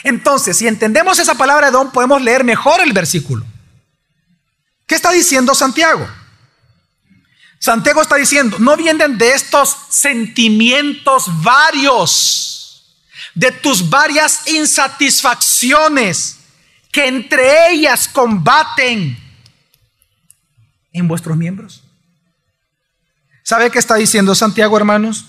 [0.02, 3.44] Entonces, si entendemos esa palabra de don, podemos leer mejor el versículo.
[4.86, 6.08] ¿Qué está diciendo Santiago?
[7.58, 12.96] Santiago está diciendo, no vienen de estos sentimientos varios,
[13.34, 16.38] de tus varias insatisfacciones,
[16.90, 19.18] que entre ellas combaten
[20.92, 21.82] en vuestros miembros?
[23.42, 25.26] ¿Sabe qué está diciendo Santiago, hermanos?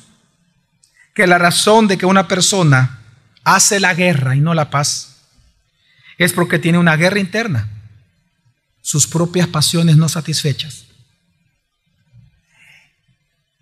[1.13, 3.00] Que la razón de que una persona
[3.43, 5.07] hace la guerra y no la paz
[6.17, 7.69] es porque tiene una guerra interna,
[8.81, 10.85] sus propias pasiones no satisfechas.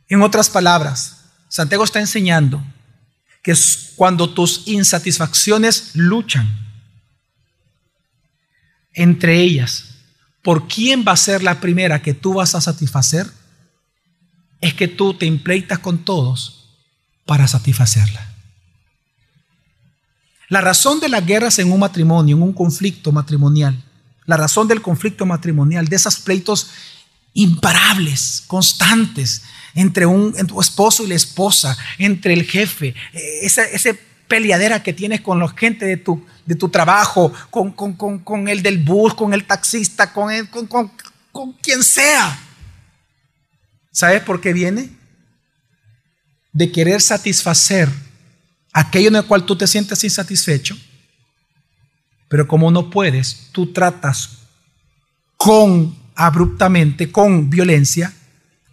[0.09, 2.61] En otras palabras, Santiago está enseñando
[3.43, 3.55] que
[3.95, 6.59] cuando tus insatisfacciones luchan
[8.93, 9.85] entre ellas,
[10.41, 13.31] ¿por quién va a ser la primera que tú vas a satisfacer?
[14.59, 16.75] Es que tú te impleitas con todos
[17.25, 18.28] para satisfacerla.
[20.49, 23.81] La razón de las guerras en un matrimonio, en un conflicto matrimonial,
[24.25, 26.71] la razón del conflicto matrimonial, de esos pleitos
[27.33, 29.43] imparables, constantes,
[29.75, 33.63] entre un esposo y la esposa, entre el jefe, eh, esa,
[34.27, 38.77] peleadera que tienes con la gente de tu, de tu trabajo, con, con, el del
[38.77, 40.67] bus, con el taxista, con, el, con,
[41.31, 42.39] con quien sea.
[43.91, 44.89] ¿Sabes por qué viene?
[46.51, 47.89] De querer satisfacer
[48.73, 50.77] aquello en el cual tú te sientes insatisfecho,
[52.27, 54.37] pero como no puedes, tú tratas
[55.37, 58.13] con abruptamente, con violencia,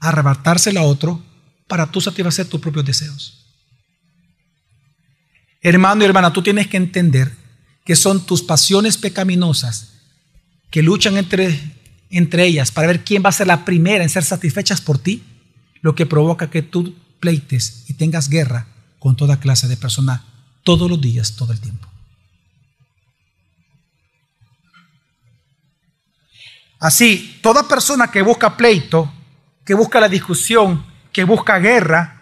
[0.00, 1.22] arrebatársela a otro
[1.66, 3.46] para tú satisfacer tus propios deseos.
[5.62, 7.32] Hermano y hermana, tú tienes que entender
[7.84, 9.94] que son tus pasiones pecaminosas
[10.70, 11.58] que luchan entre,
[12.10, 15.22] entre ellas para ver quién va a ser la primera en ser satisfechas por ti,
[15.80, 18.66] lo que provoca que tú pleites y tengas guerra
[19.06, 20.20] con toda clase de personas
[20.64, 21.86] todos los días, todo el tiempo.
[26.80, 29.08] Así, toda persona que busca pleito,
[29.64, 32.20] que busca la discusión, que busca guerra,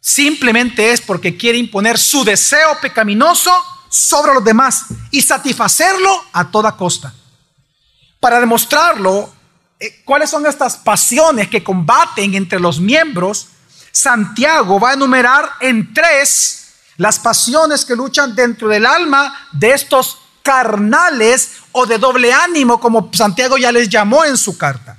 [0.00, 3.52] simplemente es porque quiere imponer su deseo pecaminoso
[3.88, 7.14] sobre los demás y satisfacerlo a toda costa.
[8.18, 9.32] Para demostrarlo,
[9.78, 13.50] eh, cuáles son estas pasiones que combaten entre los miembros,
[13.96, 20.18] Santiago va a enumerar en tres las pasiones que luchan dentro del alma de estos
[20.42, 24.98] carnales o de doble ánimo, como Santiago ya les llamó en su carta.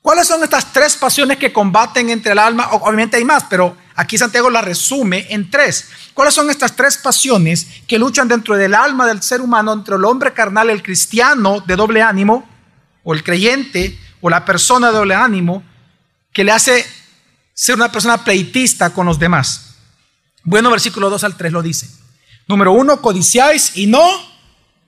[0.00, 2.70] ¿Cuáles son estas tres pasiones que combaten entre el alma?
[2.70, 5.90] Obviamente hay más, pero aquí Santiago la resume en tres.
[6.14, 10.06] ¿Cuáles son estas tres pasiones que luchan dentro del alma del ser humano, entre el
[10.06, 12.48] hombre carnal, el cristiano de doble ánimo,
[13.04, 15.62] o el creyente, o la persona de doble ánimo,
[16.32, 16.99] que le hace
[17.60, 19.74] ser una persona pleitista con los demás.
[20.44, 21.90] Bueno, versículo 2 al 3 lo dice.
[22.48, 24.02] Número 1, codiciáis y no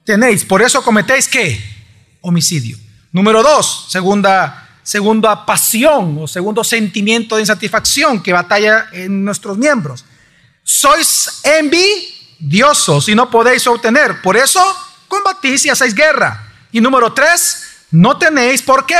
[0.06, 0.46] tenéis.
[0.46, 1.62] Por eso cometéis qué?
[2.22, 2.78] Homicidio.
[3.12, 10.06] Número 2, segunda, segunda pasión o segundo sentimiento de insatisfacción que batalla en nuestros miembros.
[10.64, 14.22] Sois envidiosos y no podéis obtener.
[14.22, 14.64] Por eso
[15.08, 16.50] combatís y hacéis guerra.
[16.72, 18.62] Y número 3, no tenéis.
[18.62, 18.96] ¿Por qué?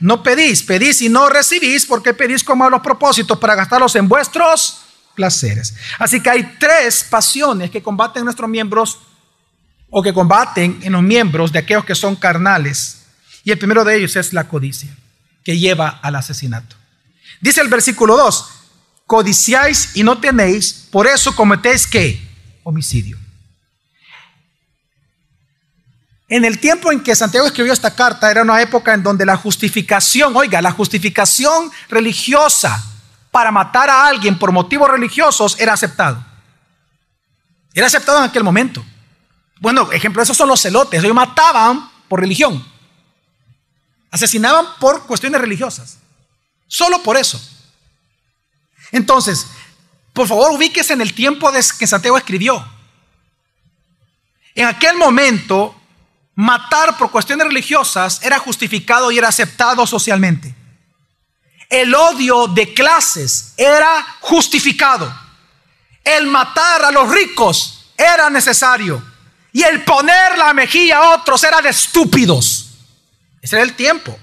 [0.00, 4.80] No pedís, pedís y no recibís porque pedís con malos propósitos para gastarlos en vuestros
[5.14, 5.74] placeres.
[5.98, 8.98] Así que hay tres pasiones que combaten nuestros miembros
[9.90, 13.02] o que combaten en los miembros de aquellos que son carnales.
[13.44, 14.94] Y el primero de ellos es la codicia,
[15.44, 16.76] que lleva al asesinato.
[17.40, 18.50] Dice el versículo 2,
[19.06, 22.20] codiciáis y no tenéis, por eso cometéis qué?
[22.62, 23.18] Homicidio.
[26.30, 29.36] En el tiempo en que Santiago escribió esta carta era una época en donde la
[29.36, 32.86] justificación, oiga, la justificación religiosa
[33.32, 36.24] para matar a alguien por motivos religiosos era aceptado.
[37.74, 38.84] Era aceptado en aquel momento.
[39.58, 41.02] Bueno, ejemplo, esos son los celotes.
[41.02, 42.64] Ellos mataban por religión.
[44.12, 45.98] Asesinaban por cuestiones religiosas.
[46.68, 47.40] Solo por eso.
[48.92, 49.48] Entonces,
[50.12, 52.64] por favor, ubíquese en el tiempo de que Santiago escribió.
[54.54, 55.79] En aquel momento,
[56.34, 60.54] matar por cuestiones religiosas era justificado y era aceptado socialmente.
[61.68, 65.12] El odio de clases era justificado.
[66.02, 69.02] El matar a los ricos era necesario.
[69.52, 72.70] Y el poner la mejilla a otros era de estúpidos.
[73.40, 74.18] Ese era el tiempo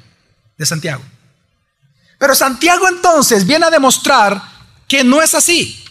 [0.58, 1.04] de Santiago.
[2.18, 4.42] Pero Santiago entonces viene a demostrar
[4.88, 5.84] que no es así.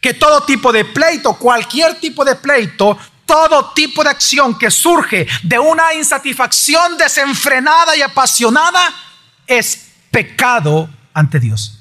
[0.00, 5.26] Que todo tipo de pleito, cualquier tipo de pleito, todo tipo de acción que surge
[5.42, 8.80] de una insatisfacción desenfrenada y apasionada
[9.46, 11.78] es pecado ante Dios.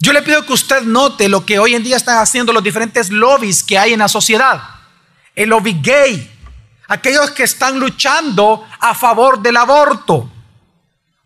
[0.00, 3.10] Yo le pido que usted note lo que hoy en día están haciendo los diferentes
[3.10, 4.60] lobbies que hay en la sociedad.
[5.36, 6.28] El lobby gay,
[6.88, 10.32] aquellos que están luchando a favor del aborto,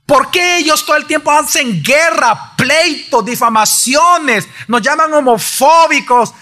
[0.09, 6.33] ¿Por qué ellos todo el tiempo hacen guerra, pleito, difamaciones, nos llaman homofóbicos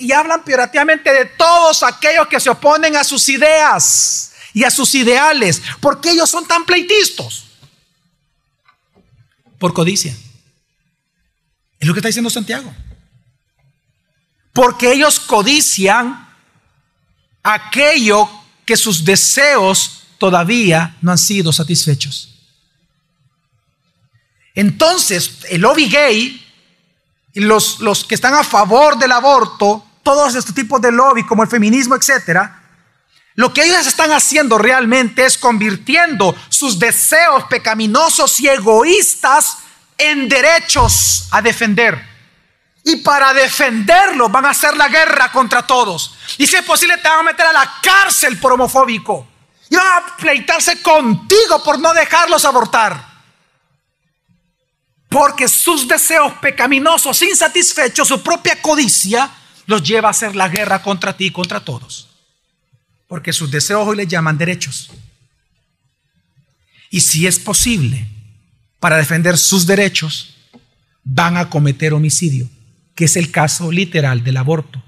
[0.00, 4.92] y hablan peorativamente de todos aquellos que se oponen a sus ideas y a sus
[4.96, 5.62] ideales?
[5.80, 7.44] ¿Por qué ellos son tan pleitistas?
[9.56, 10.12] Por codicia.
[11.78, 12.74] Es lo que está diciendo Santiago.
[14.52, 16.28] Porque ellos codician
[17.44, 18.28] aquello
[18.64, 22.35] que sus deseos todavía no han sido satisfechos.
[24.56, 26.42] Entonces, el lobby gay
[27.34, 31.42] y los, los que están a favor del aborto, todos estos tipos de lobby como
[31.42, 32.62] el feminismo, etcétera,
[33.34, 39.58] lo que ellos están haciendo realmente es convirtiendo sus deseos pecaminosos y egoístas
[39.98, 42.02] en derechos a defender.
[42.82, 46.14] Y para defenderlo van a hacer la guerra contra todos.
[46.38, 49.28] Y si es posible te van a meter a la cárcel por homofóbico.
[49.68, 53.05] Y van a pleitarse contigo por no dejarlos abortar.
[55.08, 59.30] Porque sus deseos pecaminosos, insatisfechos, su propia codicia,
[59.66, 62.08] los lleva a hacer la guerra contra ti y contra todos.
[63.08, 64.90] Porque sus deseos hoy le llaman derechos.
[66.90, 68.08] Y si es posible,
[68.80, 70.36] para defender sus derechos,
[71.04, 72.48] van a cometer homicidio,
[72.94, 74.82] que es el caso literal del aborto.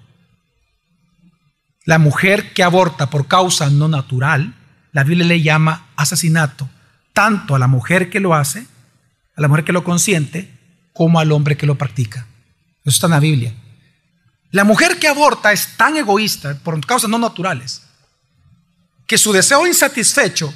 [1.85, 4.55] La mujer que aborta por causa no natural,
[4.93, 6.69] la Biblia le llama asesinato,
[7.13, 8.67] tanto a la mujer que lo hace,
[9.39, 10.53] a la mujer que lo consiente,
[10.93, 12.27] como al hombre que lo practica.
[12.81, 13.55] Eso está en la Biblia.
[14.51, 17.83] La mujer que aborta es tan egoísta por causas no naturales
[19.07, 20.53] que su deseo insatisfecho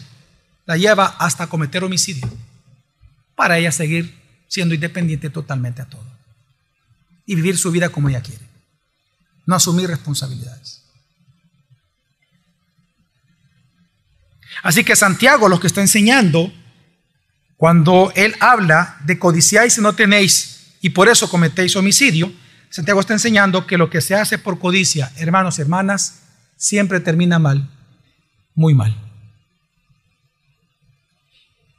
[0.66, 2.28] la lleva hasta cometer homicidio
[3.36, 6.04] para ella seguir siendo independiente totalmente a todo
[7.24, 8.44] y vivir su vida como ella quiere,
[9.46, 10.82] no asumir responsabilidades.
[14.64, 16.52] Así que Santiago lo que está enseñando,
[17.62, 22.32] cuando él habla de codiciáis y no tenéis y por eso cometéis homicidio,
[22.68, 26.22] Santiago está enseñando que lo que se hace por codicia, hermanos y hermanas,
[26.56, 27.70] siempre termina mal
[28.56, 28.92] muy mal.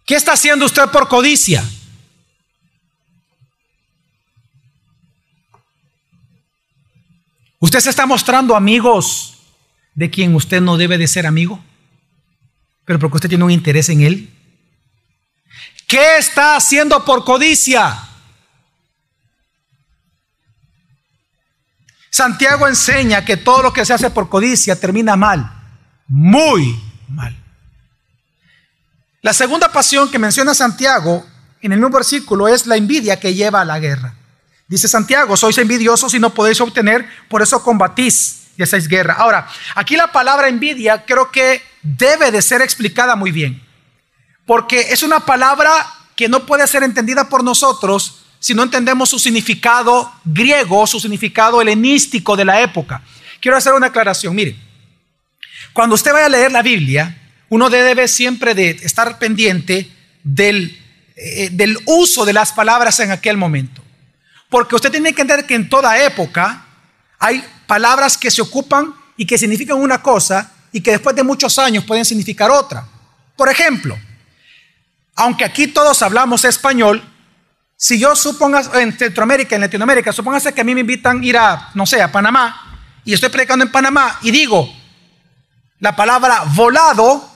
[0.05, 1.61] ¿Qué está haciendo usted por codicia?
[7.59, 9.37] Usted se está mostrando amigos
[9.95, 11.61] de quien usted no debe de ser amigo,
[12.85, 14.33] pero porque usted tiene un interés en él.
[15.93, 17.95] ¿Qué está haciendo por codicia?
[22.09, 25.53] Santiago enseña que todo lo que se hace por codicia termina mal
[26.07, 27.39] muy mal.
[29.21, 31.27] La segunda pasión que menciona Santiago
[31.61, 34.15] en el mismo versículo es la envidia que lleva a la guerra.
[34.67, 39.13] Dice Santiago, sois envidiosos y no podéis obtener, por eso combatís y hacéis guerra.
[39.13, 43.61] Ahora, aquí la palabra envidia creo que debe de ser explicada muy bien,
[44.45, 45.71] porque es una palabra
[46.15, 51.61] que no puede ser entendida por nosotros si no entendemos su significado griego, su significado
[51.61, 53.01] helenístico de la época.
[53.39, 54.55] Quiero hacer una aclaración, mire.
[55.71, 57.17] Cuando usted vaya a leer la Biblia,
[57.49, 59.89] uno debe siempre de estar pendiente
[60.23, 60.77] del,
[61.15, 63.81] eh, del uso de las palabras en aquel momento.
[64.49, 66.65] Porque usted tiene que entender que en toda época
[67.17, 71.57] hay palabras que se ocupan y que significan una cosa y que después de muchos
[71.59, 72.85] años pueden significar otra.
[73.37, 73.97] Por ejemplo,
[75.15, 77.03] aunque aquí todos hablamos español,
[77.75, 81.37] si yo supongo en Centroamérica, en Latinoamérica, supóngase que a mí me invitan a ir
[81.37, 84.73] a, no sé, a Panamá, y estoy predicando en Panamá, y digo,
[85.79, 87.29] la palabra volado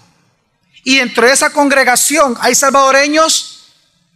[0.85, 3.73] y dentro de esa congregación hay salvadoreños,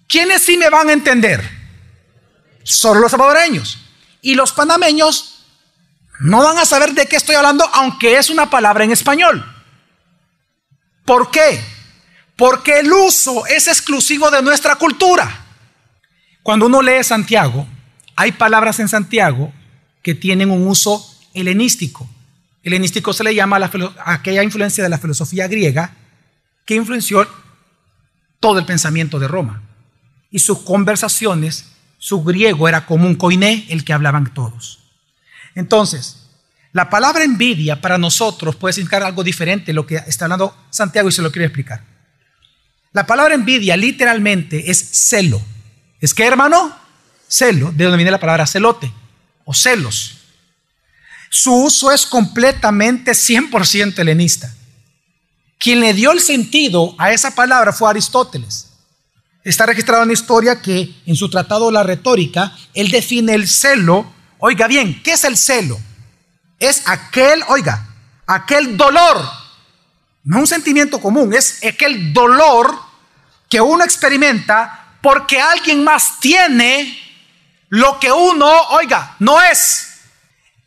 [0.08, 1.44] ¿quiénes sí me van a entender?
[2.64, 3.78] Solo los salvadoreños.
[4.22, 5.44] Y los panameños
[6.22, 9.44] no van a saber de qué estoy hablando, aunque es una palabra en español.
[11.04, 11.62] ¿Por qué?
[12.42, 15.46] Porque el uso es exclusivo de nuestra cultura.
[16.42, 17.68] Cuando uno lee Santiago,
[18.16, 19.54] hay palabras en Santiago
[20.02, 22.10] que tienen un uso helenístico.
[22.64, 25.94] El helenístico se le llama a, aquella influencia de la filosofía griega
[26.66, 27.28] que influenció
[28.40, 29.62] todo el pensamiento de Roma.
[30.32, 31.66] Y sus conversaciones,
[32.00, 34.80] su griego era como un koiné, el que hablaban todos.
[35.54, 36.26] Entonces,
[36.72, 41.12] la palabra envidia para nosotros puede significar algo diferente lo que está hablando Santiago y
[41.12, 41.91] se lo quiero explicar.
[42.94, 45.42] La palabra envidia literalmente es celo.
[46.02, 46.76] ¿Es qué, hermano?
[47.28, 48.92] Celo, de donde viene la palabra celote
[49.46, 50.18] o celos.
[51.30, 54.54] Su uso es completamente 100% helenista.
[55.58, 58.68] Quien le dio el sentido a esa palabra fue Aristóteles.
[59.44, 64.12] Está registrado en la historia que en su tratado La retórica, él define el celo.
[64.40, 65.80] Oiga bien, ¿qué es el celo?
[66.60, 67.88] Es aquel, oiga,
[68.28, 69.18] aquel dolor,
[70.24, 72.74] no un sentimiento común, es aquel dolor
[73.50, 76.98] que uno experimenta porque alguien más tiene
[77.70, 79.88] lo que uno, oiga, no es.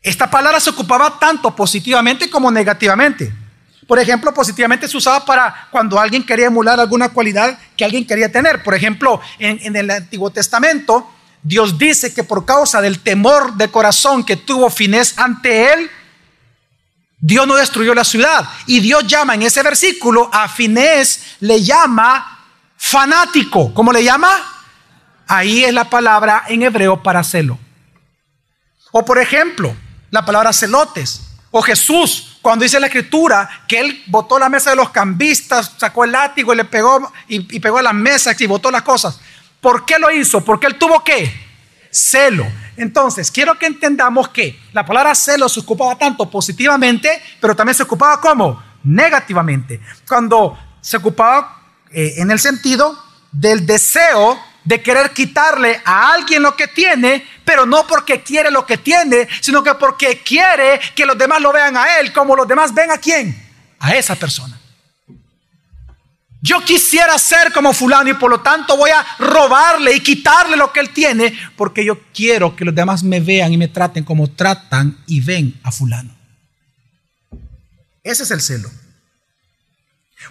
[0.01, 3.33] Esta palabra se ocupaba tanto positivamente como negativamente.
[3.87, 8.31] Por ejemplo, positivamente se usaba para cuando alguien quería emular alguna cualidad que alguien quería
[8.31, 8.63] tener.
[8.63, 11.09] Por ejemplo, en, el Antiguo Testamento,
[11.43, 15.91] Dios dice que por causa del temor de corazón que tuvo Finés ante él,
[17.19, 18.47] Dios no destruyó la ciudad.
[18.65, 22.39] Y Dios llama en ese versículo a Finés, le llama
[22.77, 23.73] fanático.
[23.73, 24.29] ¿Cómo le llama?
[25.27, 27.57] Ahí es la palabra en hebreo para celo.
[28.91, 29.75] O por ejemplo,
[30.11, 31.21] la palabra celotes.
[31.51, 36.03] O Jesús, cuando dice la escritura que él botó la mesa de los cambistas, sacó
[36.03, 39.19] el látigo y le pegó y, pegó a las mesas y botó las cosas.
[39.61, 40.43] ¿Por qué lo hizo?
[40.43, 41.33] Porque él tuvo qué?
[41.89, 42.45] Celo.
[42.77, 47.83] Entonces, quiero que entendamos que la palabra celo se ocupaba tanto positivamente, pero también se
[47.83, 49.79] ocupaba como negativamente.
[50.07, 51.61] Cuando se ocupaba
[51.91, 52.97] eh, en el sentido
[53.31, 58.65] del deseo de querer quitarle a alguien lo que tiene, pero no porque quiere lo
[58.65, 62.47] que tiene, sino que porque quiere que los demás lo vean a él, como los
[62.47, 63.35] demás ven a quién,
[63.79, 64.59] a esa persona.
[66.45, 70.71] Yo quisiera ser como fulano y por lo tanto voy a robarle y quitarle lo
[70.71, 74.29] que él tiene, porque yo quiero que los demás me vean y me traten como
[74.29, 76.15] tratan y ven a fulano.
[78.03, 78.69] Ese es el celo.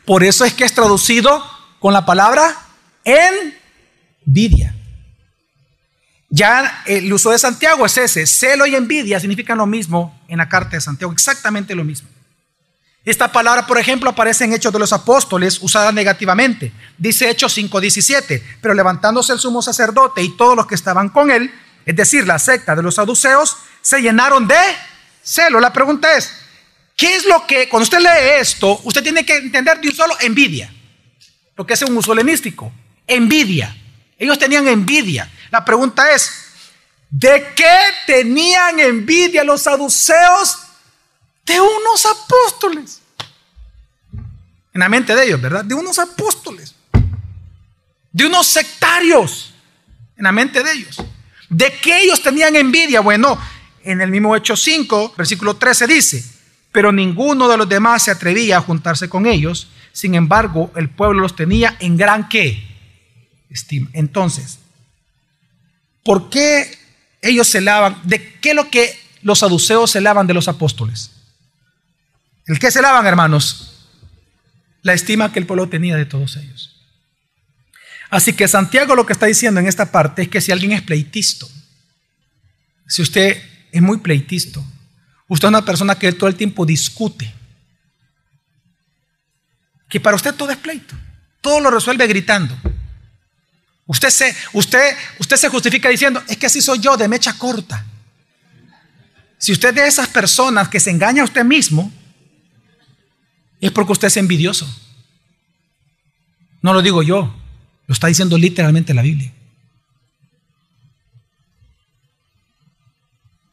[0.04, 1.44] Por eso es que es traducido
[1.80, 2.64] con la palabra
[3.02, 3.52] en
[4.24, 4.72] envidia.
[6.28, 8.24] Ya el uso de Santiago es ese.
[8.28, 12.08] Celo y envidia significan lo mismo en la carta de Santiago, exactamente lo mismo.
[13.04, 16.72] Esta palabra, por ejemplo, aparece en Hechos de los Apóstoles, usada negativamente.
[16.96, 21.52] Dice Hechos 5:17, pero levantándose el sumo sacerdote y todos los que estaban con él,
[21.84, 24.56] es decir, la secta de los saduceos, se llenaron de
[25.22, 25.60] celo.
[25.60, 26.32] La pregunta es,
[26.96, 30.16] ¿qué es lo que, cuando usted lee esto, usted tiene que entender de un solo
[30.20, 30.72] envidia?
[31.56, 32.72] Lo que es un uso helenístico,
[33.06, 33.76] envidia.
[34.18, 35.30] Ellos tenían envidia.
[35.50, 36.30] La pregunta es,
[37.10, 40.63] ¿de qué tenían envidia los saduceos?
[41.44, 43.00] De unos apóstoles.
[44.72, 45.64] En la mente de ellos, ¿verdad?
[45.64, 46.74] De unos apóstoles.
[48.12, 49.54] De unos sectarios.
[50.16, 50.96] En la mente de ellos.
[51.48, 53.00] ¿De qué ellos tenían envidia?
[53.00, 53.38] Bueno,
[53.84, 56.24] en el mismo Hecho 5, versículo 13 dice,
[56.72, 59.68] pero ninguno de los demás se atrevía a juntarse con ellos.
[59.92, 62.66] Sin embargo, el pueblo los tenía en gran qué?
[63.92, 64.58] Entonces,
[66.02, 66.76] ¿por qué
[67.22, 68.00] ellos se lavan?
[68.02, 71.13] ¿De qué lo que los saduceos se lavan de los apóstoles?
[72.46, 73.88] ¿El qué se lavan, hermanos?
[74.82, 76.74] La estima que el pueblo tenía de todos ellos.
[78.10, 80.82] Así que Santiago lo que está diciendo en esta parte es que si alguien es
[80.82, 81.48] pleitisto,
[82.86, 83.42] si usted
[83.72, 84.64] es muy pleitisto,
[85.26, 87.32] usted es una persona que todo el tiempo discute,
[89.88, 90.94] que para usted todo es pleito,
[91.40, 92.56] todo lo resuelve gritando.
[93.86, 97.84] Usted se, usted, usted se justifica diciendo, es que así soy yo, de mecha corta.
[99.38, 101.92] Si usted es de esas personas que se engaña a usted mismo,
[103.66, 104.68] es porque usted es envidioso.
[106.60, 107.34] No lo digo yo,
[107.86, 109.32] lo está diciendo literalmente la Biblia.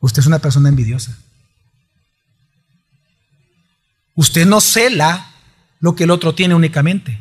[0.01, 1.17] Usted es una persona envidiosa.
[4.15, 5.31] Usted no cela
[5.79, 7.17] lo que el otro tiene únicamente.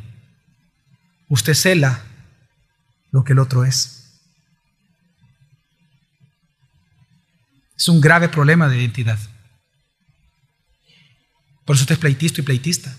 [1.28, 2.02] Usted cela
[3.12, 4.20] lo que el otro es.
[7.76, 9.18] Es un grave problema de identidad.
[11.70, 12.92] Por eso usted es pleitista y pleitista.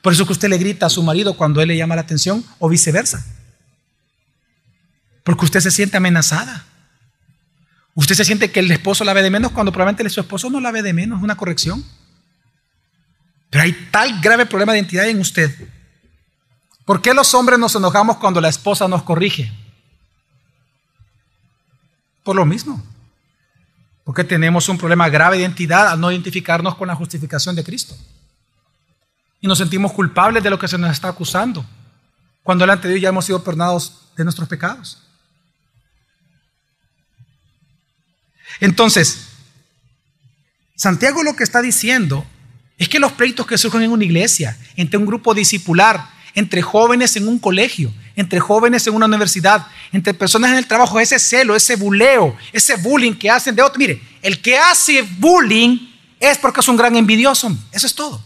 [0.00, 2.42] Por eso que usted le grita a su marido cuando él le llama la atención
[2.58, 3.26] o viceversa.
[5.22, 6.64] Porque usted se siente amenazada.
[7.92, 10.60] Usted se siente que el esposo la ve de menos cuando probablemente su esposo no
[10.60, 11.84] la ve de menos, es una corrección.
[13.50, 15.54] Pero hay tal grave problema de identidad en usted
[16.86, 19.52] ¿Por qué los hombres nos enojamos cuando la esposa nos corrige?
[22.22, 22.82] Por lo mismo.
[24.08, 27.94] Porque tenemos un problema grave de identidad al no identificarnos con la justificación de Cristo.
[29.38, 31.62] Y nos sentimos culpables de lo que se nos está acusando.
[32.42, 35.02] Cuando delante de Dios ya hemos sido perdonados de nuestros pecados.
[38.60, 39.28] Entonces,
[40.74, 42.24] Santiago lo que está diciendo
[42.78, 46.08] es que los pleitos que surgen en una iglesia, entre un grupo discipular,
[46.38, 51.00] entre jóvenes en un colegio, entre jóvenes en una universidad, entre personas en el trabajo,
[51.00, 53.78] ese celo, ese buleo, ese bullying que hacen de otro.
[53.78, 55.78] Mire, el que hace bullying
[56.20, 57.50] es porque es un gran envidioso.
[57.72, 58.22] Eso es todo.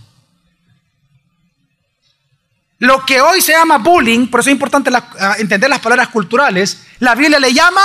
[2.79, 6.83] Lo que hoy se llama bullying, por eso es importante ah, entender las palabras culturales,
[6.99, 7.83] la Biblia le llama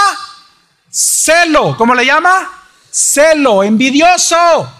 [0.89, 1.77] celo.
[1.77, 2.51] ¿Cómo le llama?
[2.89, 4.76] Celo, envidioso.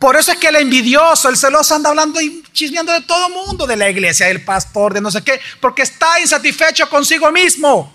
[0.00, 3.66] Por eso es que el envidioso, el celoso anda hablando y chismeando de todo mundo,
[3.66, 7.94] de la iglesia, del pastor, de no sé qué, porque está insatisfecho consigo mismo.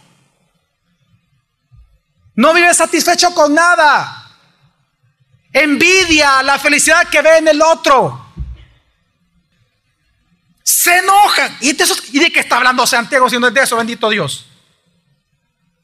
[2.35, 4.21] No vive satisfecho con nada.
[5.51, 8.27] envidia la felicidad que ve en el otro.
[10.61, 11.57] Se enojan.
[11.61, 14.45] ¿Y de, ¿Y de qué está hablando Santiago si no es de eso, bendito Dios?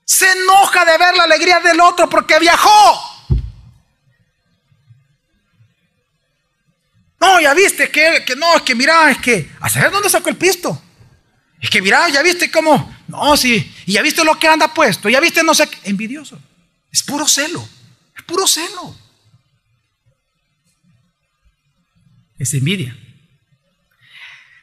[0.05, 3.10] Se enoja de ver la alegría del otro porque viajó.
[7.21, 10.29] No, ya viste que, que no, es que mira, es que, ¿a saber dónde sacó
[10.29, 10.81] el pisto?
[11.61, 15.07] Es que mira, ya viste cómo, no, sí, y ya viste lo que anda puesto,
[15.07, 16.41] ya viste no sé qué, envidioso.
[16.91, 17.67] Es puro celo,
[18.17, 18.95] es puro celo.
[22.39, 22.97] Es envidia.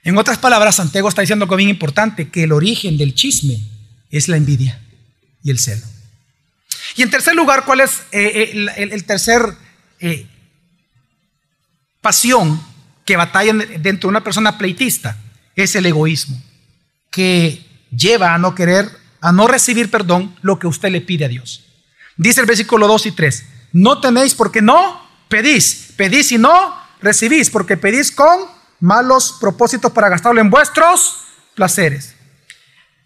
[0.02, 3.60] En otras palabras, Santiago está diciendo algo bien importante, que el origen del chisme
[4.10, 4.80] es la envidia
[5.44, 5.86] y el celo.
[6.96, 9.54] Y en tercer lugar, ¿cuál es eh, eh, el, tercer
[10.00, 10.26] eh,
[12.00, 12.60] pasión
[13.04, 15.16] que batalla dentro de una persona pleitista?
[15.56, 16.40] Es el egoísmo,
[17.10, 18.90] que lleva a no querer,
[19.20, 21.64] a no recibir perdón lo que usted le pide a Dios.
[22.16, 27.50] Dice el versículo 2 y 3, no tenéis porque no pedís, pedís y no recibís,
[27.50, 28.40] porque pedís con
[28.80, 31.24] malos propósitos para gastarlo en vuestros
[31.54, 32.14] placeres.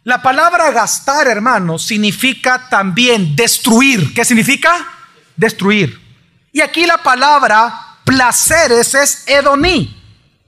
[0.05, 4.13] La palabra gastar, hermanos, significa también destruir.
[4.13, 4.89] ¿Qué significa?
[5.37, 6.01] Destruir.
[6.53, 9.99] Y aquí la palabra placeres es edoní,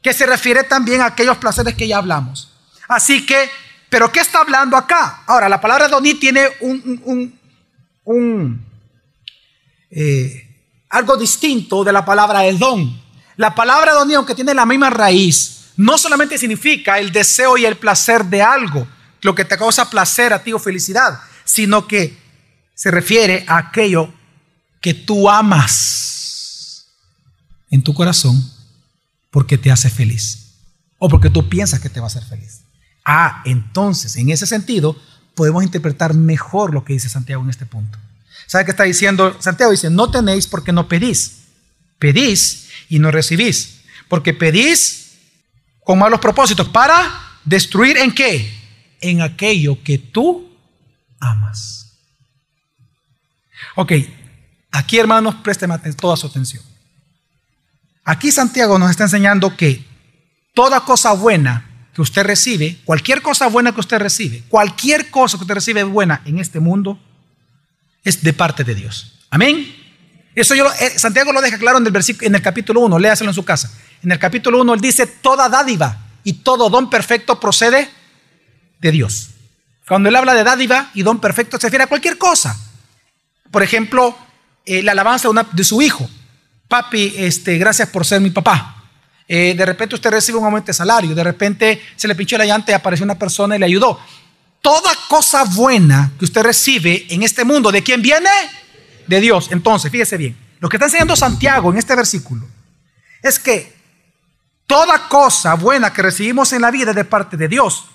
[0.02, 2.52] que se refiere también a aquellos placeres que ya hablamos.
[2.86, 3.50] Así que,
[3.88, 5.22] ¿pero qué está hablando acá?
[5.26, 7.40] Ahora, la palabra edoní tiene un,
[8.04, 8.66] un,
[9.90, 10.46] eh,
[10.90, 13.00] algo distinto de la palabra edón.
[13.36, 17.78] La palabra edoní, aunque tiene la misma raíz, no solamente significa el deseo y el
[17.78, 18.86] placer de algo,
[19.22, 22.14] lo que te causa placer a ti o felicidad, sino que
[22.74, 24.12] se refiere a aquello
[24.82, 26.13] que tú amas
[27.74, 28.50] en tu corazón
[29.30, 30.54] porque te hace feliz
[30.98, 32.62] o porque tú piensas que te va a hacer feliz.
[33.04, 34.96] Ah, entonces, en ese sentido,
[35.34, 37.98] podemos interpretar mejor lo que dice Santiago en este punto.
[38.46, 39.36] ¿Sabe qué está diciendo?
[39.40, 41.42] Santiago dice, no tenéis porque no pedís.
[41.98, 43.80] Pedís y no recibís.
[44.08, 45.16] Porque pedís
[45.82, 48.64] con malos propósitos para destruir en qué?
[49.04, 50.50] en aquello que tú
[51.20, 51.98] amas.
[53.76, 53.92] Ok,
[54.70, 56.62] aquí hermanos, présteme toda su atención.
[58.04, 59.84] Aquí Santiago nos está enseñando que
[60.52, 65.44] toda cosa buena que usted recibe, cualquier cosa buena que usted recibe, cualquier cosa que
[65.44, 66.98] usted recibe buena en este mundo,
[68.02, 69.20] es de parte de Dios.
[69.30, 69.74] Amén.
[70.34, 73.30] Eso yo, eh, Santiago lo deja claro en el, versículo, en el capítulo 1, léaselo
[73.30, 73.72] en su casa.
[74.02, 77.88] En el capítulo 1 él dice, toda dádiva y todo don perfecto procede
[78.80, 79.30] de Dios.
[79.86, 82.58] Cuando él habla de dádiva y don perfecto, se refiere a cualquier cosa.
[83.50, 84.16] Por ejemplo,
[84.64, 86.08] eh, la alabanza de, su hijo.
[86.68, 88.74] Papi, este, gracias por ser mi papá.
[89.26, 92.44] Eh, de repente usted recibe un aumento de salario, de repente se le pinchó la
[92.44, 93.98] llanta y apareció una persona y le ayudó.
[94.60, 98.30] Toda cosa buena que usted recibe en este mundo, ¿de quién viene?
[99.06, 99.48] De Dios.
[99.50, 102.46] Entonces, fíjese bien, lo que está enseñando Santiago en este versículo
[103.22, 103.74] es que
[104.66, 107.86] toda cosa buena que recibimos en la vida es de parte de Dios.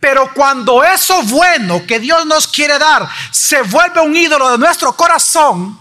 [0.00, 4.92] Pero cuando eso bueno que Dios nos quiere dar se vuelve un ídolo de nuestro
[4.92, 5.78] corazón,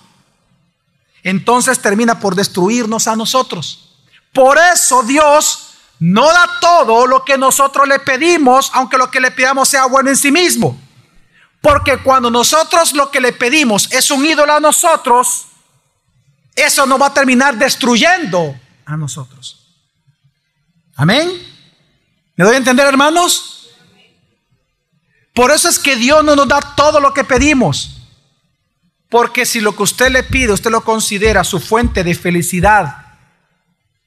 [1.29, 3.89] entonces termina por destruirnos a nosotros.
[4.31, 9.31] Por eso Dios no da todo lo que nosotros le pedimos, aunque lo que le
[9.31, 10.79] pidamos sea bueno en sí mismo.
[11.59, 15.47] Porque cuando nosotros lo que le pedimos es un ídolo a nosotros,
[16.55, 19.67] eso nos va a terminar destruyendo a nosotros.
[20.95, 21.29] Amén.
[22.37, 23.71] ¿Me doy a entender, hermanos?
[25.33, 27.96] Por eso es que Dios no nos da todo lo que pedimos.
[29.09, 33.05] Porque si lo que usted le pide, usted lo considera su fuente de felicidad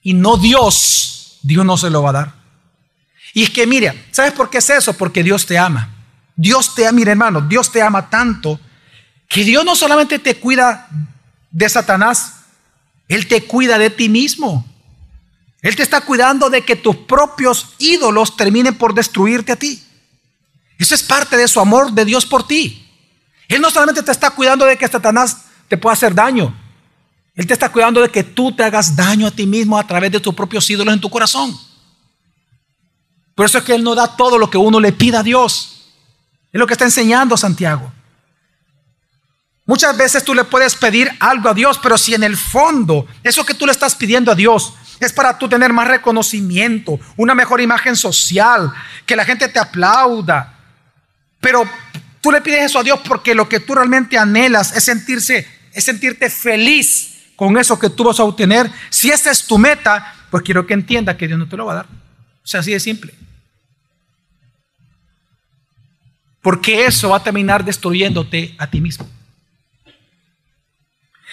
[0.03, 2.35] y no Dios, Dios no se lo va a dar.
[3.33, 4.93] Y es que mira, ¿sabes por qué es eso?
[4.95, 5.89] Porque Dios te ama.
[6.37, 8.61] Dios te ama, mira hermano, Dios te ama tanto
[9.29, 10.89] que Dios no solamente te cuida
[11.51, 12.41] de Satanás,
[13.09, 14.67] Él te cuida de ti mismo.
[15.63, 19.83] Él te está cuidando de que tus propios ídolos terminen por destruirte a ti.
[20.79, 22.90] Eso es parte de su amor de Dios por ti.
[23.51, 26.57] Él no solamente te está cuidando de que Satanás te pueda hacer daño.
[27.35, 30.13] Él te está cuidando de que tú te hagas daño a ti mismo a través
[30.13, 31.59] de tus propios ídolos en tu corazón.
[33.35, 35.91] Por eso es que Él no da todo lo que uno le pida a Dios.
[36.53, 37.93] Es lo que está enseñando Santiago.
[39.67, 43.45] Muchas veces tú le puedes pedir algo a Dios, pero si en el fondo eso
[43.45, 47.61] que tú le estás pidiendo a Dios es para tú tener más reconocimiento, una mejor
[47.61, 48.73] imagen social,
[49.07, 50.57] que la gente te aplauda,
[51.41, 51.65] pero
[52.21, 55.85] tú le pides eso a Dios porque lo que tú realmente anhelas es sentirse, es
[55.85, 58.71] sentirte feliz con eso que tú vas a obtener.
[58.91, 61.73] Si esa es tu meta, pues quiero que entienda que Dios no te lo va
[61.73, 61.87] a dar.
[62.43, 63.15] O sea, así de simple.
[66.43, 69.09] Porque eso va a terminar destruyéndote a ti mismo.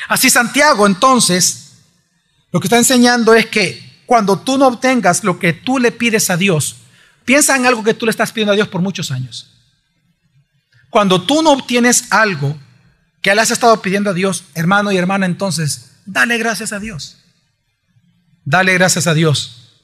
[0.08, 1.64] Así Santiago entonces
[2.52, 6.30] Lo que está enseñando es que cuando tú no obtengas lo que tú le pides
[6.30, 6.78] a Dios,
[7.26, 9.57] piensa en algo que tú le estás pidiendo a Dios por muchos años.
[10.90, 12.58] Cuando tú no obtienes algo
[13.22, 17.18] que le has estado pidiendo a Dios, hermano y hermana, entonces dale gracias a Dios.
[18.46, 19.82] Dale gracias a Dios.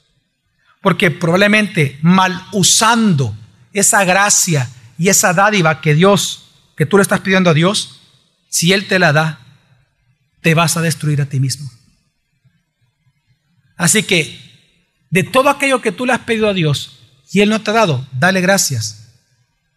[0.82, 3.36] Porque probablemente mal usando
[3.74, 6.46] esa gracia y esa dádiva que Dios,
[6.78, 8.02] que tú le estás pidiendo a Dios,
[8.50, 9.40] si Él te la da,
[10.42, 11.70] te vas a destruir a ti mismo.
[13.76, 14.40] Así que
[15.10, 17.00] de todo aquello que tú le has pedido a Dios
[17.32, 19.03] y Él no te ha dado, dale gracias,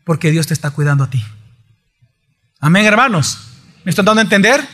[0.07, 1.23] porque Dios te está cuidando a ti.
[2.61, 3.39] Amén, hermanos.
[3.83, 4.67] ¿Me están dando a entender?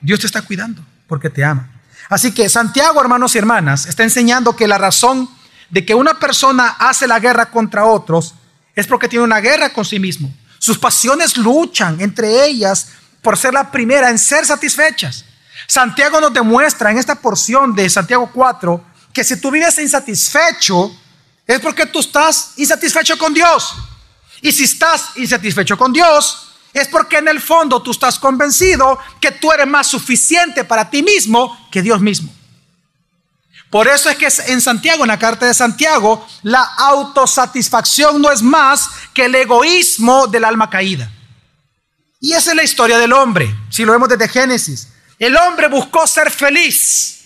[0.00, 1.70] Dios te está cuidando porque te ama.
[2.08, 5.30] Así que Santiago, hermanos y hermanas, está enseñando que la razón
[5.70, 8.34] de que una persona hace la guerra contra otros
[8.74, 10.34] es porque tiene una guerra con sí mismo.
[10.58, 12.88] Sus pasiones luchan entre ellas
[13.22, 15.24] por ser la primera en ser satisfechas.
[15.68, 20.92] Santiago nos demuestra en esta porción de Santiago 4 que si tú vives insatisfecho
[21.46, 23.76] es porque tú estás insatisfecho con Dios.
[24.42, 29.30] Y si estás insatisfecho con Dios, es porque en el fondo tú estás convencido que
[29.30, 32.30] tú eres más suficiente para ti mismo que Dios mismo.
[33.70, 38.42] Por eso es que en Santiago, en la carta de Santiago, la autosatisfacción no es
[38.42, 41.10] más que el egoísmo del alma caída.
[42.20, 44.88] Y esa es la historia del hombre, si lo vemos desde Génesis.
[45.18, 47.20] El hombre buscó ser feliz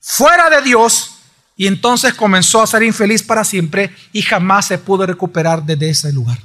[0.00, 1.11] fuera de Dios
[1.56, 6.12] y entonces comenzó a ser infeliz para siempre y jamás se pudo recuperar desde ese
[6.12, 6.38] lugar.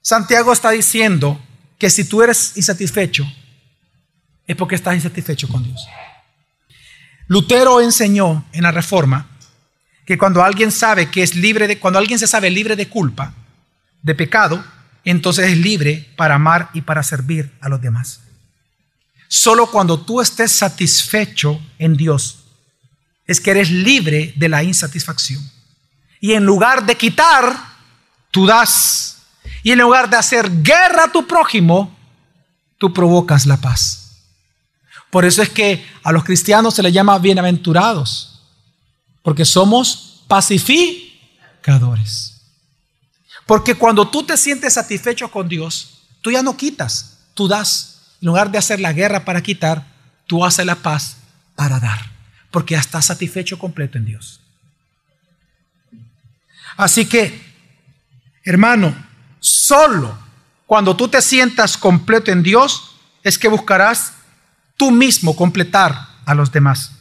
[0.00, 1.40] Santiago está diciendo
[1.78, 3.26] que si tú eres insatisfecho,
[4.46, 5.86] es porque estás insatisfecho con Dios.
[7.26, 9.28] Lutero enseñó en la Reforma
[10.04, 13.32] que cuando alguien sabe que es libre de, cuando alguien se sabe libre de culpa,
[14.02, 14.62] de pecado,
[15.04, 18.23] entonces es libre para amar y para servir a los demás.
[19.36, 22.36] Solo cuando tú estés satisfecho en Dios
[23.26, 25.42] es que eres libre de la insatisfacción.
[26.20, 27.52] Y en lugar de quitar,
[28.30, 29.22] tú das.
[29.64, 31.98] Y en lugar de hacer guerra a tu prójimo,
[32.78, 34.22] tú provocas la paz.
[35.10, 38.40] Por eso es que a los cristianos se les llama bienaventurados,
[39.20, 42.40] porque somos pacificadores.
[43.46, 47.93] Porque cuando tú te sientes satisfecho con Dios, tú ya no quitas, tú das.
[48.24, 49.84] En lugar de hacer la guerra para quitar,
[50.26, 51.18] tú haces la paz
[51.56, 52.10] para dar.
[52.50, 54.40] Porque ya estás satisfecho completo en Dios.
[56.78, 57.38] Así que,
[58.42, 58.96] hermano,
[59.40, 60.16] solo
[60.64, 64.14] cuando tú te sientas completo en Dios es que buscarás
[64.78, 65.94] tú mismo completar
[66.24, 66.92] a los demás.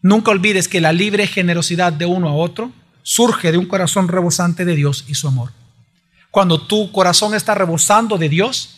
[0.00, 2.72] Nunca olvides que la libre generosidad de uno a otro
[3.02, 5.52] surge de un corazón rebosante de Dios y su amor.
[6.30, 8.77] Cuando tu corazón está rebosando de Dios,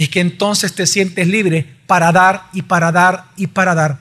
[0.00, 3.98] es que entonces te sientes libre para dar y para dar y para dar.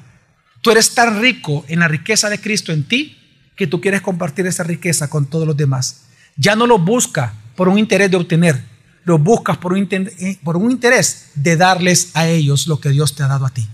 [0.61, 3.17] Tú eres tan rico en la riqueza de Cristo en ti
[3.57, 6.05] que tú quieres compartir esa riqueza con todos los demás.
[6.37, 8.63] Ya no lo busca por un interés de obtener,
[9.03, 13.13] lo buscas por un, eh, por un interés de darles a ellos lo que Dios
[13.13, 13.67] te ha dado a ti.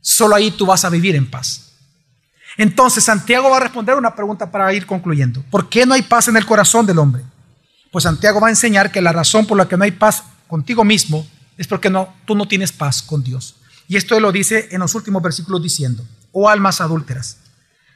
[0.00, 1.70] Solo ahí tú vas a vivir en paz.
[2.56, 5.44] Entonces Santiago va a responder una pregunta para ir concluyendo.
[5.52, 7.22] ¿Por qué no hay paz en el corazón del hombre?
[7.92, 10.82] Pues Santiago va a enseñar que la razón por la que no hay paz contigo
[10.82, 11.24] mismo
[11.56, 13.54] es porque no, tú no tienes paz con Dios.
[13.86, 17.38] Y esto lo dice en los últimos versículos diciendo, oh almas adúlteras,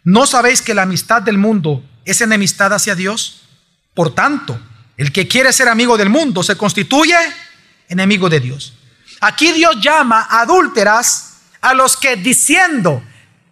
[0.05, 3.43] ¿no sabéis que la amistad del mundo es enemistad hacia Dios?
[3.93, 4.57] Por tanto,
[4.97, 7.17] el que quiere ser amigo del mundo se constituye
[7.89, 8.75] enemigo de Dios.
[9.21, 13.03] Aquí Dios llama adúlteras a los que diciendo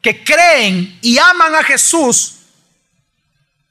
[0.00, 2.36] que creen y aman a Jesús,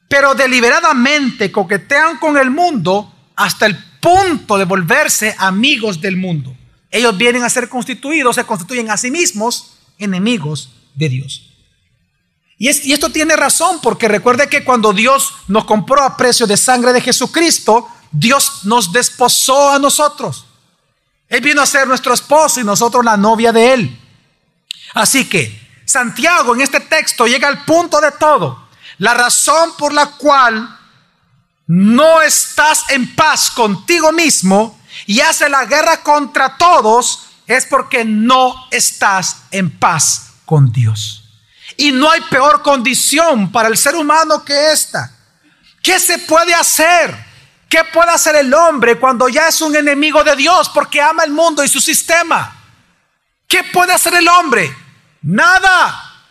[0.10, 6.54] pero deliberadamente coquetean con el mundo hasta el punto de volverse amigos del mundo.
[6.90, 11.48] Ellos vienen a ser constituidos, se constituyen a sí mismos enemigos de Dios.
[12.58, 16.94] Y, esto tiene razón, porque recuerde que cuando Dios nos compró a precio de sangre
[16.94, 20.46] de Jesucristo, Dios nos desposó a nosotros.
[21.28, 24.00] Él vino a ser nuestro esposo y nosotros la novia de Él.
[24.94, 28.68] Así que Santiago en este texto llega al punto de todo.
[28.98, 30.78] La razón por la cual
[31.74, 38.68] no estás en paz contigo mismo y hace la guerra contra todos es porque no
[38.72, 41.24] estás en paz con Dios.
[41.78, 45.16] Y no hay peor condición para el ser humano que esta.
[45.82, 47.16] ¿Qué se puede hacer?
[47.70, 51.32] ¿Qué puede hacer el hombre cuando ya es un enemigo de Dios porque ama el
[51.32, 52.54] mundo y su sistema?
[53.48, 54.76] ¿Qué puede hacer el hombre?
[55.22, 56.26] Nada.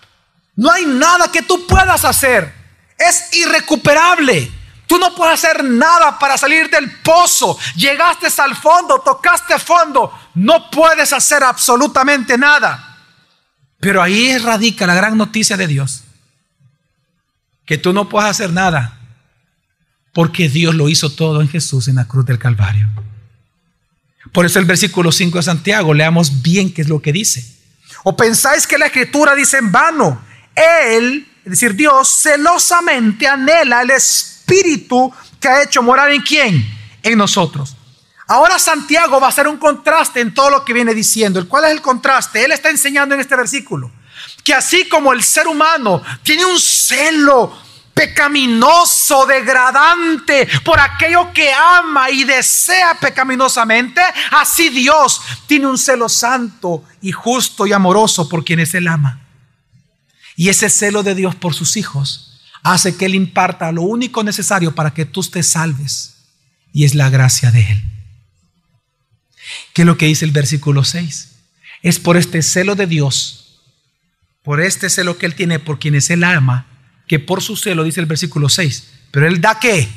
[0.55, 2.55] No hay nada que tú puedas hacer.
[2.99, 4.60] Es irrecuperable.
[4.91, 7.57] Tú no puedes hacer nada para salir del pozo.
[7.77, 10.13] Llegaste al fondo, tocaste fondo.
[10.35, 12.99] No puedes hacer absolutamente nada.
[13.79, 16.03] Pero ahí radica la gran noticia de Dios.
[17.65, 18.99] Que tú no puedes hacer nada.
[20.13, 22.89] Porque Dios lo hizo todo en Jesús en la cruz del Calvario.
[24.33, 27.47] Por eso el versículo 5 de Santiago, leamos bien qué es lo que dice.
[28.03, 30.21] O pensáis que la escritura dice en vano.
[30.57, 34.40] Él, es decir, Dios, celosamente anhela el Espíritu
[35.41, 36.65] que ha hecho morar en quién?
[37.03, 37.77] En nosotros.
[38.27, 41.47] Ahora Santiago va a hacer un contraste en todo lo que viene diciendo.
[41.49, 42.45] ¿Cuál es el contraste?
[42.45, 43.91] Él está enseñando en este versículo
[44.45, 47.53] que así como el ser humano tiene un celo
[47.93, 56.85] pecaminoso, degradante por aquello que ama y desea pecaminosamente, así Dios tiene un celo santo
[57.03, 59.21] y justo y amoroso por quienes Él ama.
[60.37, 62.30] Y ese celo de Dios por sus hijos
[62.63, 66.17] hace que Él imparta lo único necesario para que tú te salves,
[66.73, 67.85] y es la gracia de Él.
[69.73, 71.29] ¿Qué es lo que dice el versículo 6?
[71.83, 73.63] Es por este celo de Dios,
[74.43, 76.67] por este celo que Él tiene por quienes Él ama,
[77.07, 79.89] que por su celo, dice el versículo 6, pero Él da qué?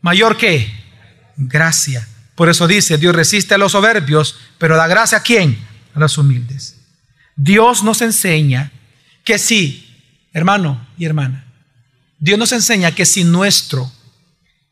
[0.00, 0.72] Mayor que
[1.36, 2.06] gracia.
[2.34, 5.58] Por eso dice, Dios resiste a los soberbios, pero da gracia a quién?
[5.94, 6.78] A los humildes.
[7.36, 8.72] Dios nos enseña
[9.24, 9.86] que si,
[10.32, 11.49] hermano y hermana,
[12.20, 13.90] Dios nos enseña que si nuestro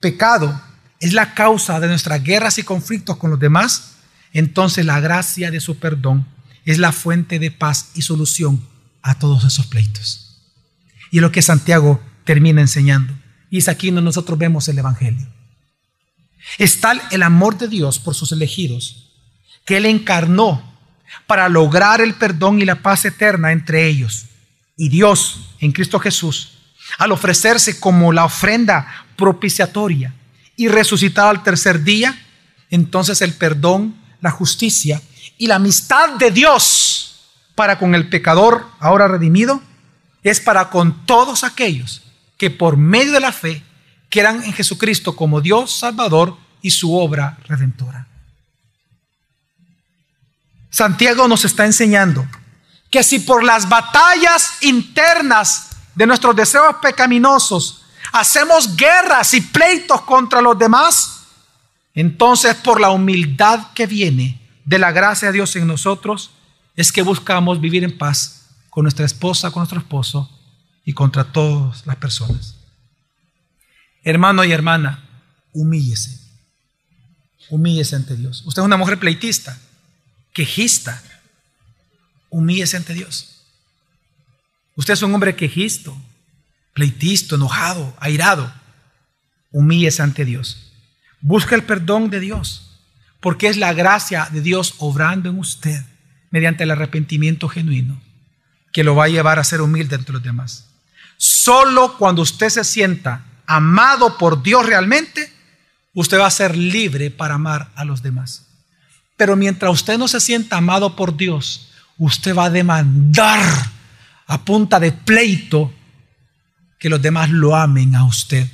[0.01, 0.61] pecado
[1.01, 3.97] es la causa de nuestras guerras y conflictos con los demás,
[4.35, 6.27] entonces la gracia de su perdón
[6.67, 8.63] es la fuente de paz y solución
[9.01, 10.43] a todos esos pleitos.
[11.11, 13.15] Y es lo que Santiago termina enseñando.
[13.49, 15.27] Y es aquí donde nosotros vemos el Evangelio.
[16.59, 19.11] Es tal el amor de Dios por sus elegidos
[19.65, 20.63] que Él encarnó
[21.27, 24.27] para lograr el perdón y la paz eterna entre ellos.
[24.77, 26.58] Y Dios, en Cristo Jesús,
[26.97, 30.15] al ofrecerse como la ofrenda propiciatoria
[30.57, 32.19] y resucitar al tercer día,
[32.71, 35.01] entonces el perdón, la justicia
[35.37, 39.61] y la amistad de Dios para con el pecador ahora redimido
[40.23, 42.03] es para con todos aquellos
[42.37, 43.63] que por medio de la fe
[44.09, 48.07] quieran en Jesucristo como Dios Salvador y su obra redentora.
[50.71, 52.27] Santiago nos está enseñando
[52.91, 55.68] que si por las batallas internas
[55.99, 57.83] de nuestros deseos pecaminosos
[58.13, 61.25] hacemos guerras y pleitos contra los demás,
[61.93, 66.31] entonces por la humildad que viene de la gracia de Dios en nosotros,
[66.77, 70.31] es que buscamos vivir en paz con nuestra esposa, con nuestro esposo
[70.85, 72.55] y contra todas las personas.
[74.05, 75.05] Hermano y hermana,
[75.53, 76.17] humíllese.
[77.51, 78.45] Humíllese ante Dios.
[78.47, 79.59] Usted es una mujer pleitista,
[80.33, 81.03] quejista.
[82.31, 83.38] Humíllese ante Dios.
[84.79, 86.01] Usted es un hombre quejisto,
[86.73, 88.53] pleitisto, enojado, airado.
[89.51, 90.71] Humíllese ante Dios.
[91.21, 92.79] Busca el perdón de Dios,
[93.19, 95.83] porque es la gracia de Dios obrando en usted
[96.31, 98.01] mediante el arrepentimiento genuino
[98.73, 100.69] que lo va a llevar a ser humilde entre los demás.
[101.17, 105.33] Solo cuando usted se sienta amado por Dios realmente,
[105.93, 108.47] usted va a ser libre para amar a los demás.
[109.17, 113.43] Pero mientras usted no se sienta amado por Dios, usted va a demandar
[114.29, 115.73] a punta de pleito
[116.79, 118.49] que los demás lo amen a usted,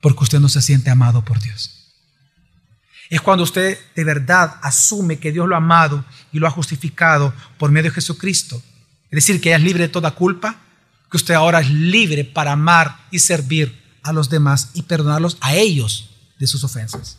[0.00, 1.74] porque usted no se siente amado por Dios.
[3.10, 7.34] Es cuando usted de verdad asume que Dios lo ha amado y lo ha justificado
[7.58, 8.62] por medio de Jesucristo
[9.10, 10.56] es decir, que ella es libre de toda culpa,
[11.10, 15.54] que usted ahora es libre para amar y servir a los demás y perdonarlos a
[15.54, 17.18] ellos de sus ofensas.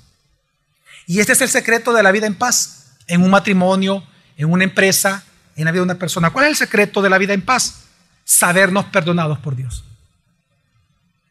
[1.08, 4.04] Y este es el secreto de la vida en paz, en un matrimonio,
[4.38, 5.24] en una empresa,
[5.56, 6.30] en la vida de una persona.
[6.30, 7.86] ¿Cuál es el secreto de la vida en paz?
[8.30, 9.84] Sabernos perdonados por Dios.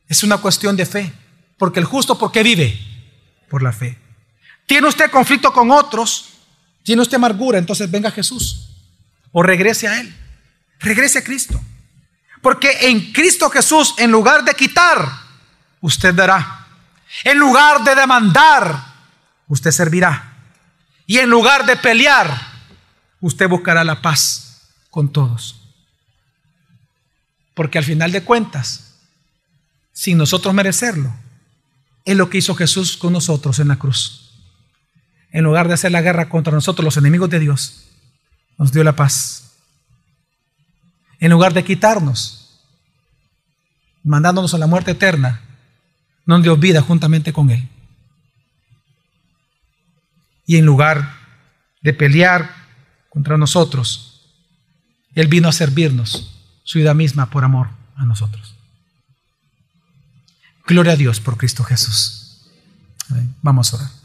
[0.09, 1.13] Es una cuestión de fe,
[1.57, 2.77] porque el justo, ¿por qué vive?
[3.49, 3.97] Por la fe.
[4.67, 6.31] ¿Tiene usted conflicto con otros?
[6.83, 7.57] ¿Tiene usted amargura?
[7.57, 8.71] Entonces venga Jesús
[9.31, 10.13] o regrese a Él.
[10.81, 11.61] Regrese a Cristo.
[12.43, 15.09] Porque en Cristo Jesús, en lugar de quitar,
[15.81, 16.67] usted dará.
[17.23, 18.77] En lugar de demandar,
[19.47, 20.33] usted servirá.
[21.07, 22.29] Y en lugar de pelear,
[23.21, 25.58] usted buscará la paz con todos.
[27.59, 29.01] Porque al final de cuentas,
[29.91, 31.13] sin nosotros merecerlo,
[32.05, 34.31] es lo que hizo Jesús con nosotros en la cruz.
[35.33, 37.89] En lugar de hacer la guerra contra nosotros, los enemigos de Dios,
[38.59, 39.57] nos dio la paz
[41.19, 42.63] en lugar de quitarnos,
[44.05, 45.41] mandándonos a la muerte eterna,
[46.27, 47.69] nos dio vida juntamente con Él.
[50.47, 51.13] Y en lugar
[51.83, 52.55] de pelear
[53.09, 54.31] contra nosotros,
[55.13, 56.38] Él vino a servirnos
[56.69, 58.55] su vida misma por amor a nosotros.
[60.67, 62.43] Gloria a Dios por Cristo Jesús.
[63.41, 63.98] Vamos a orar.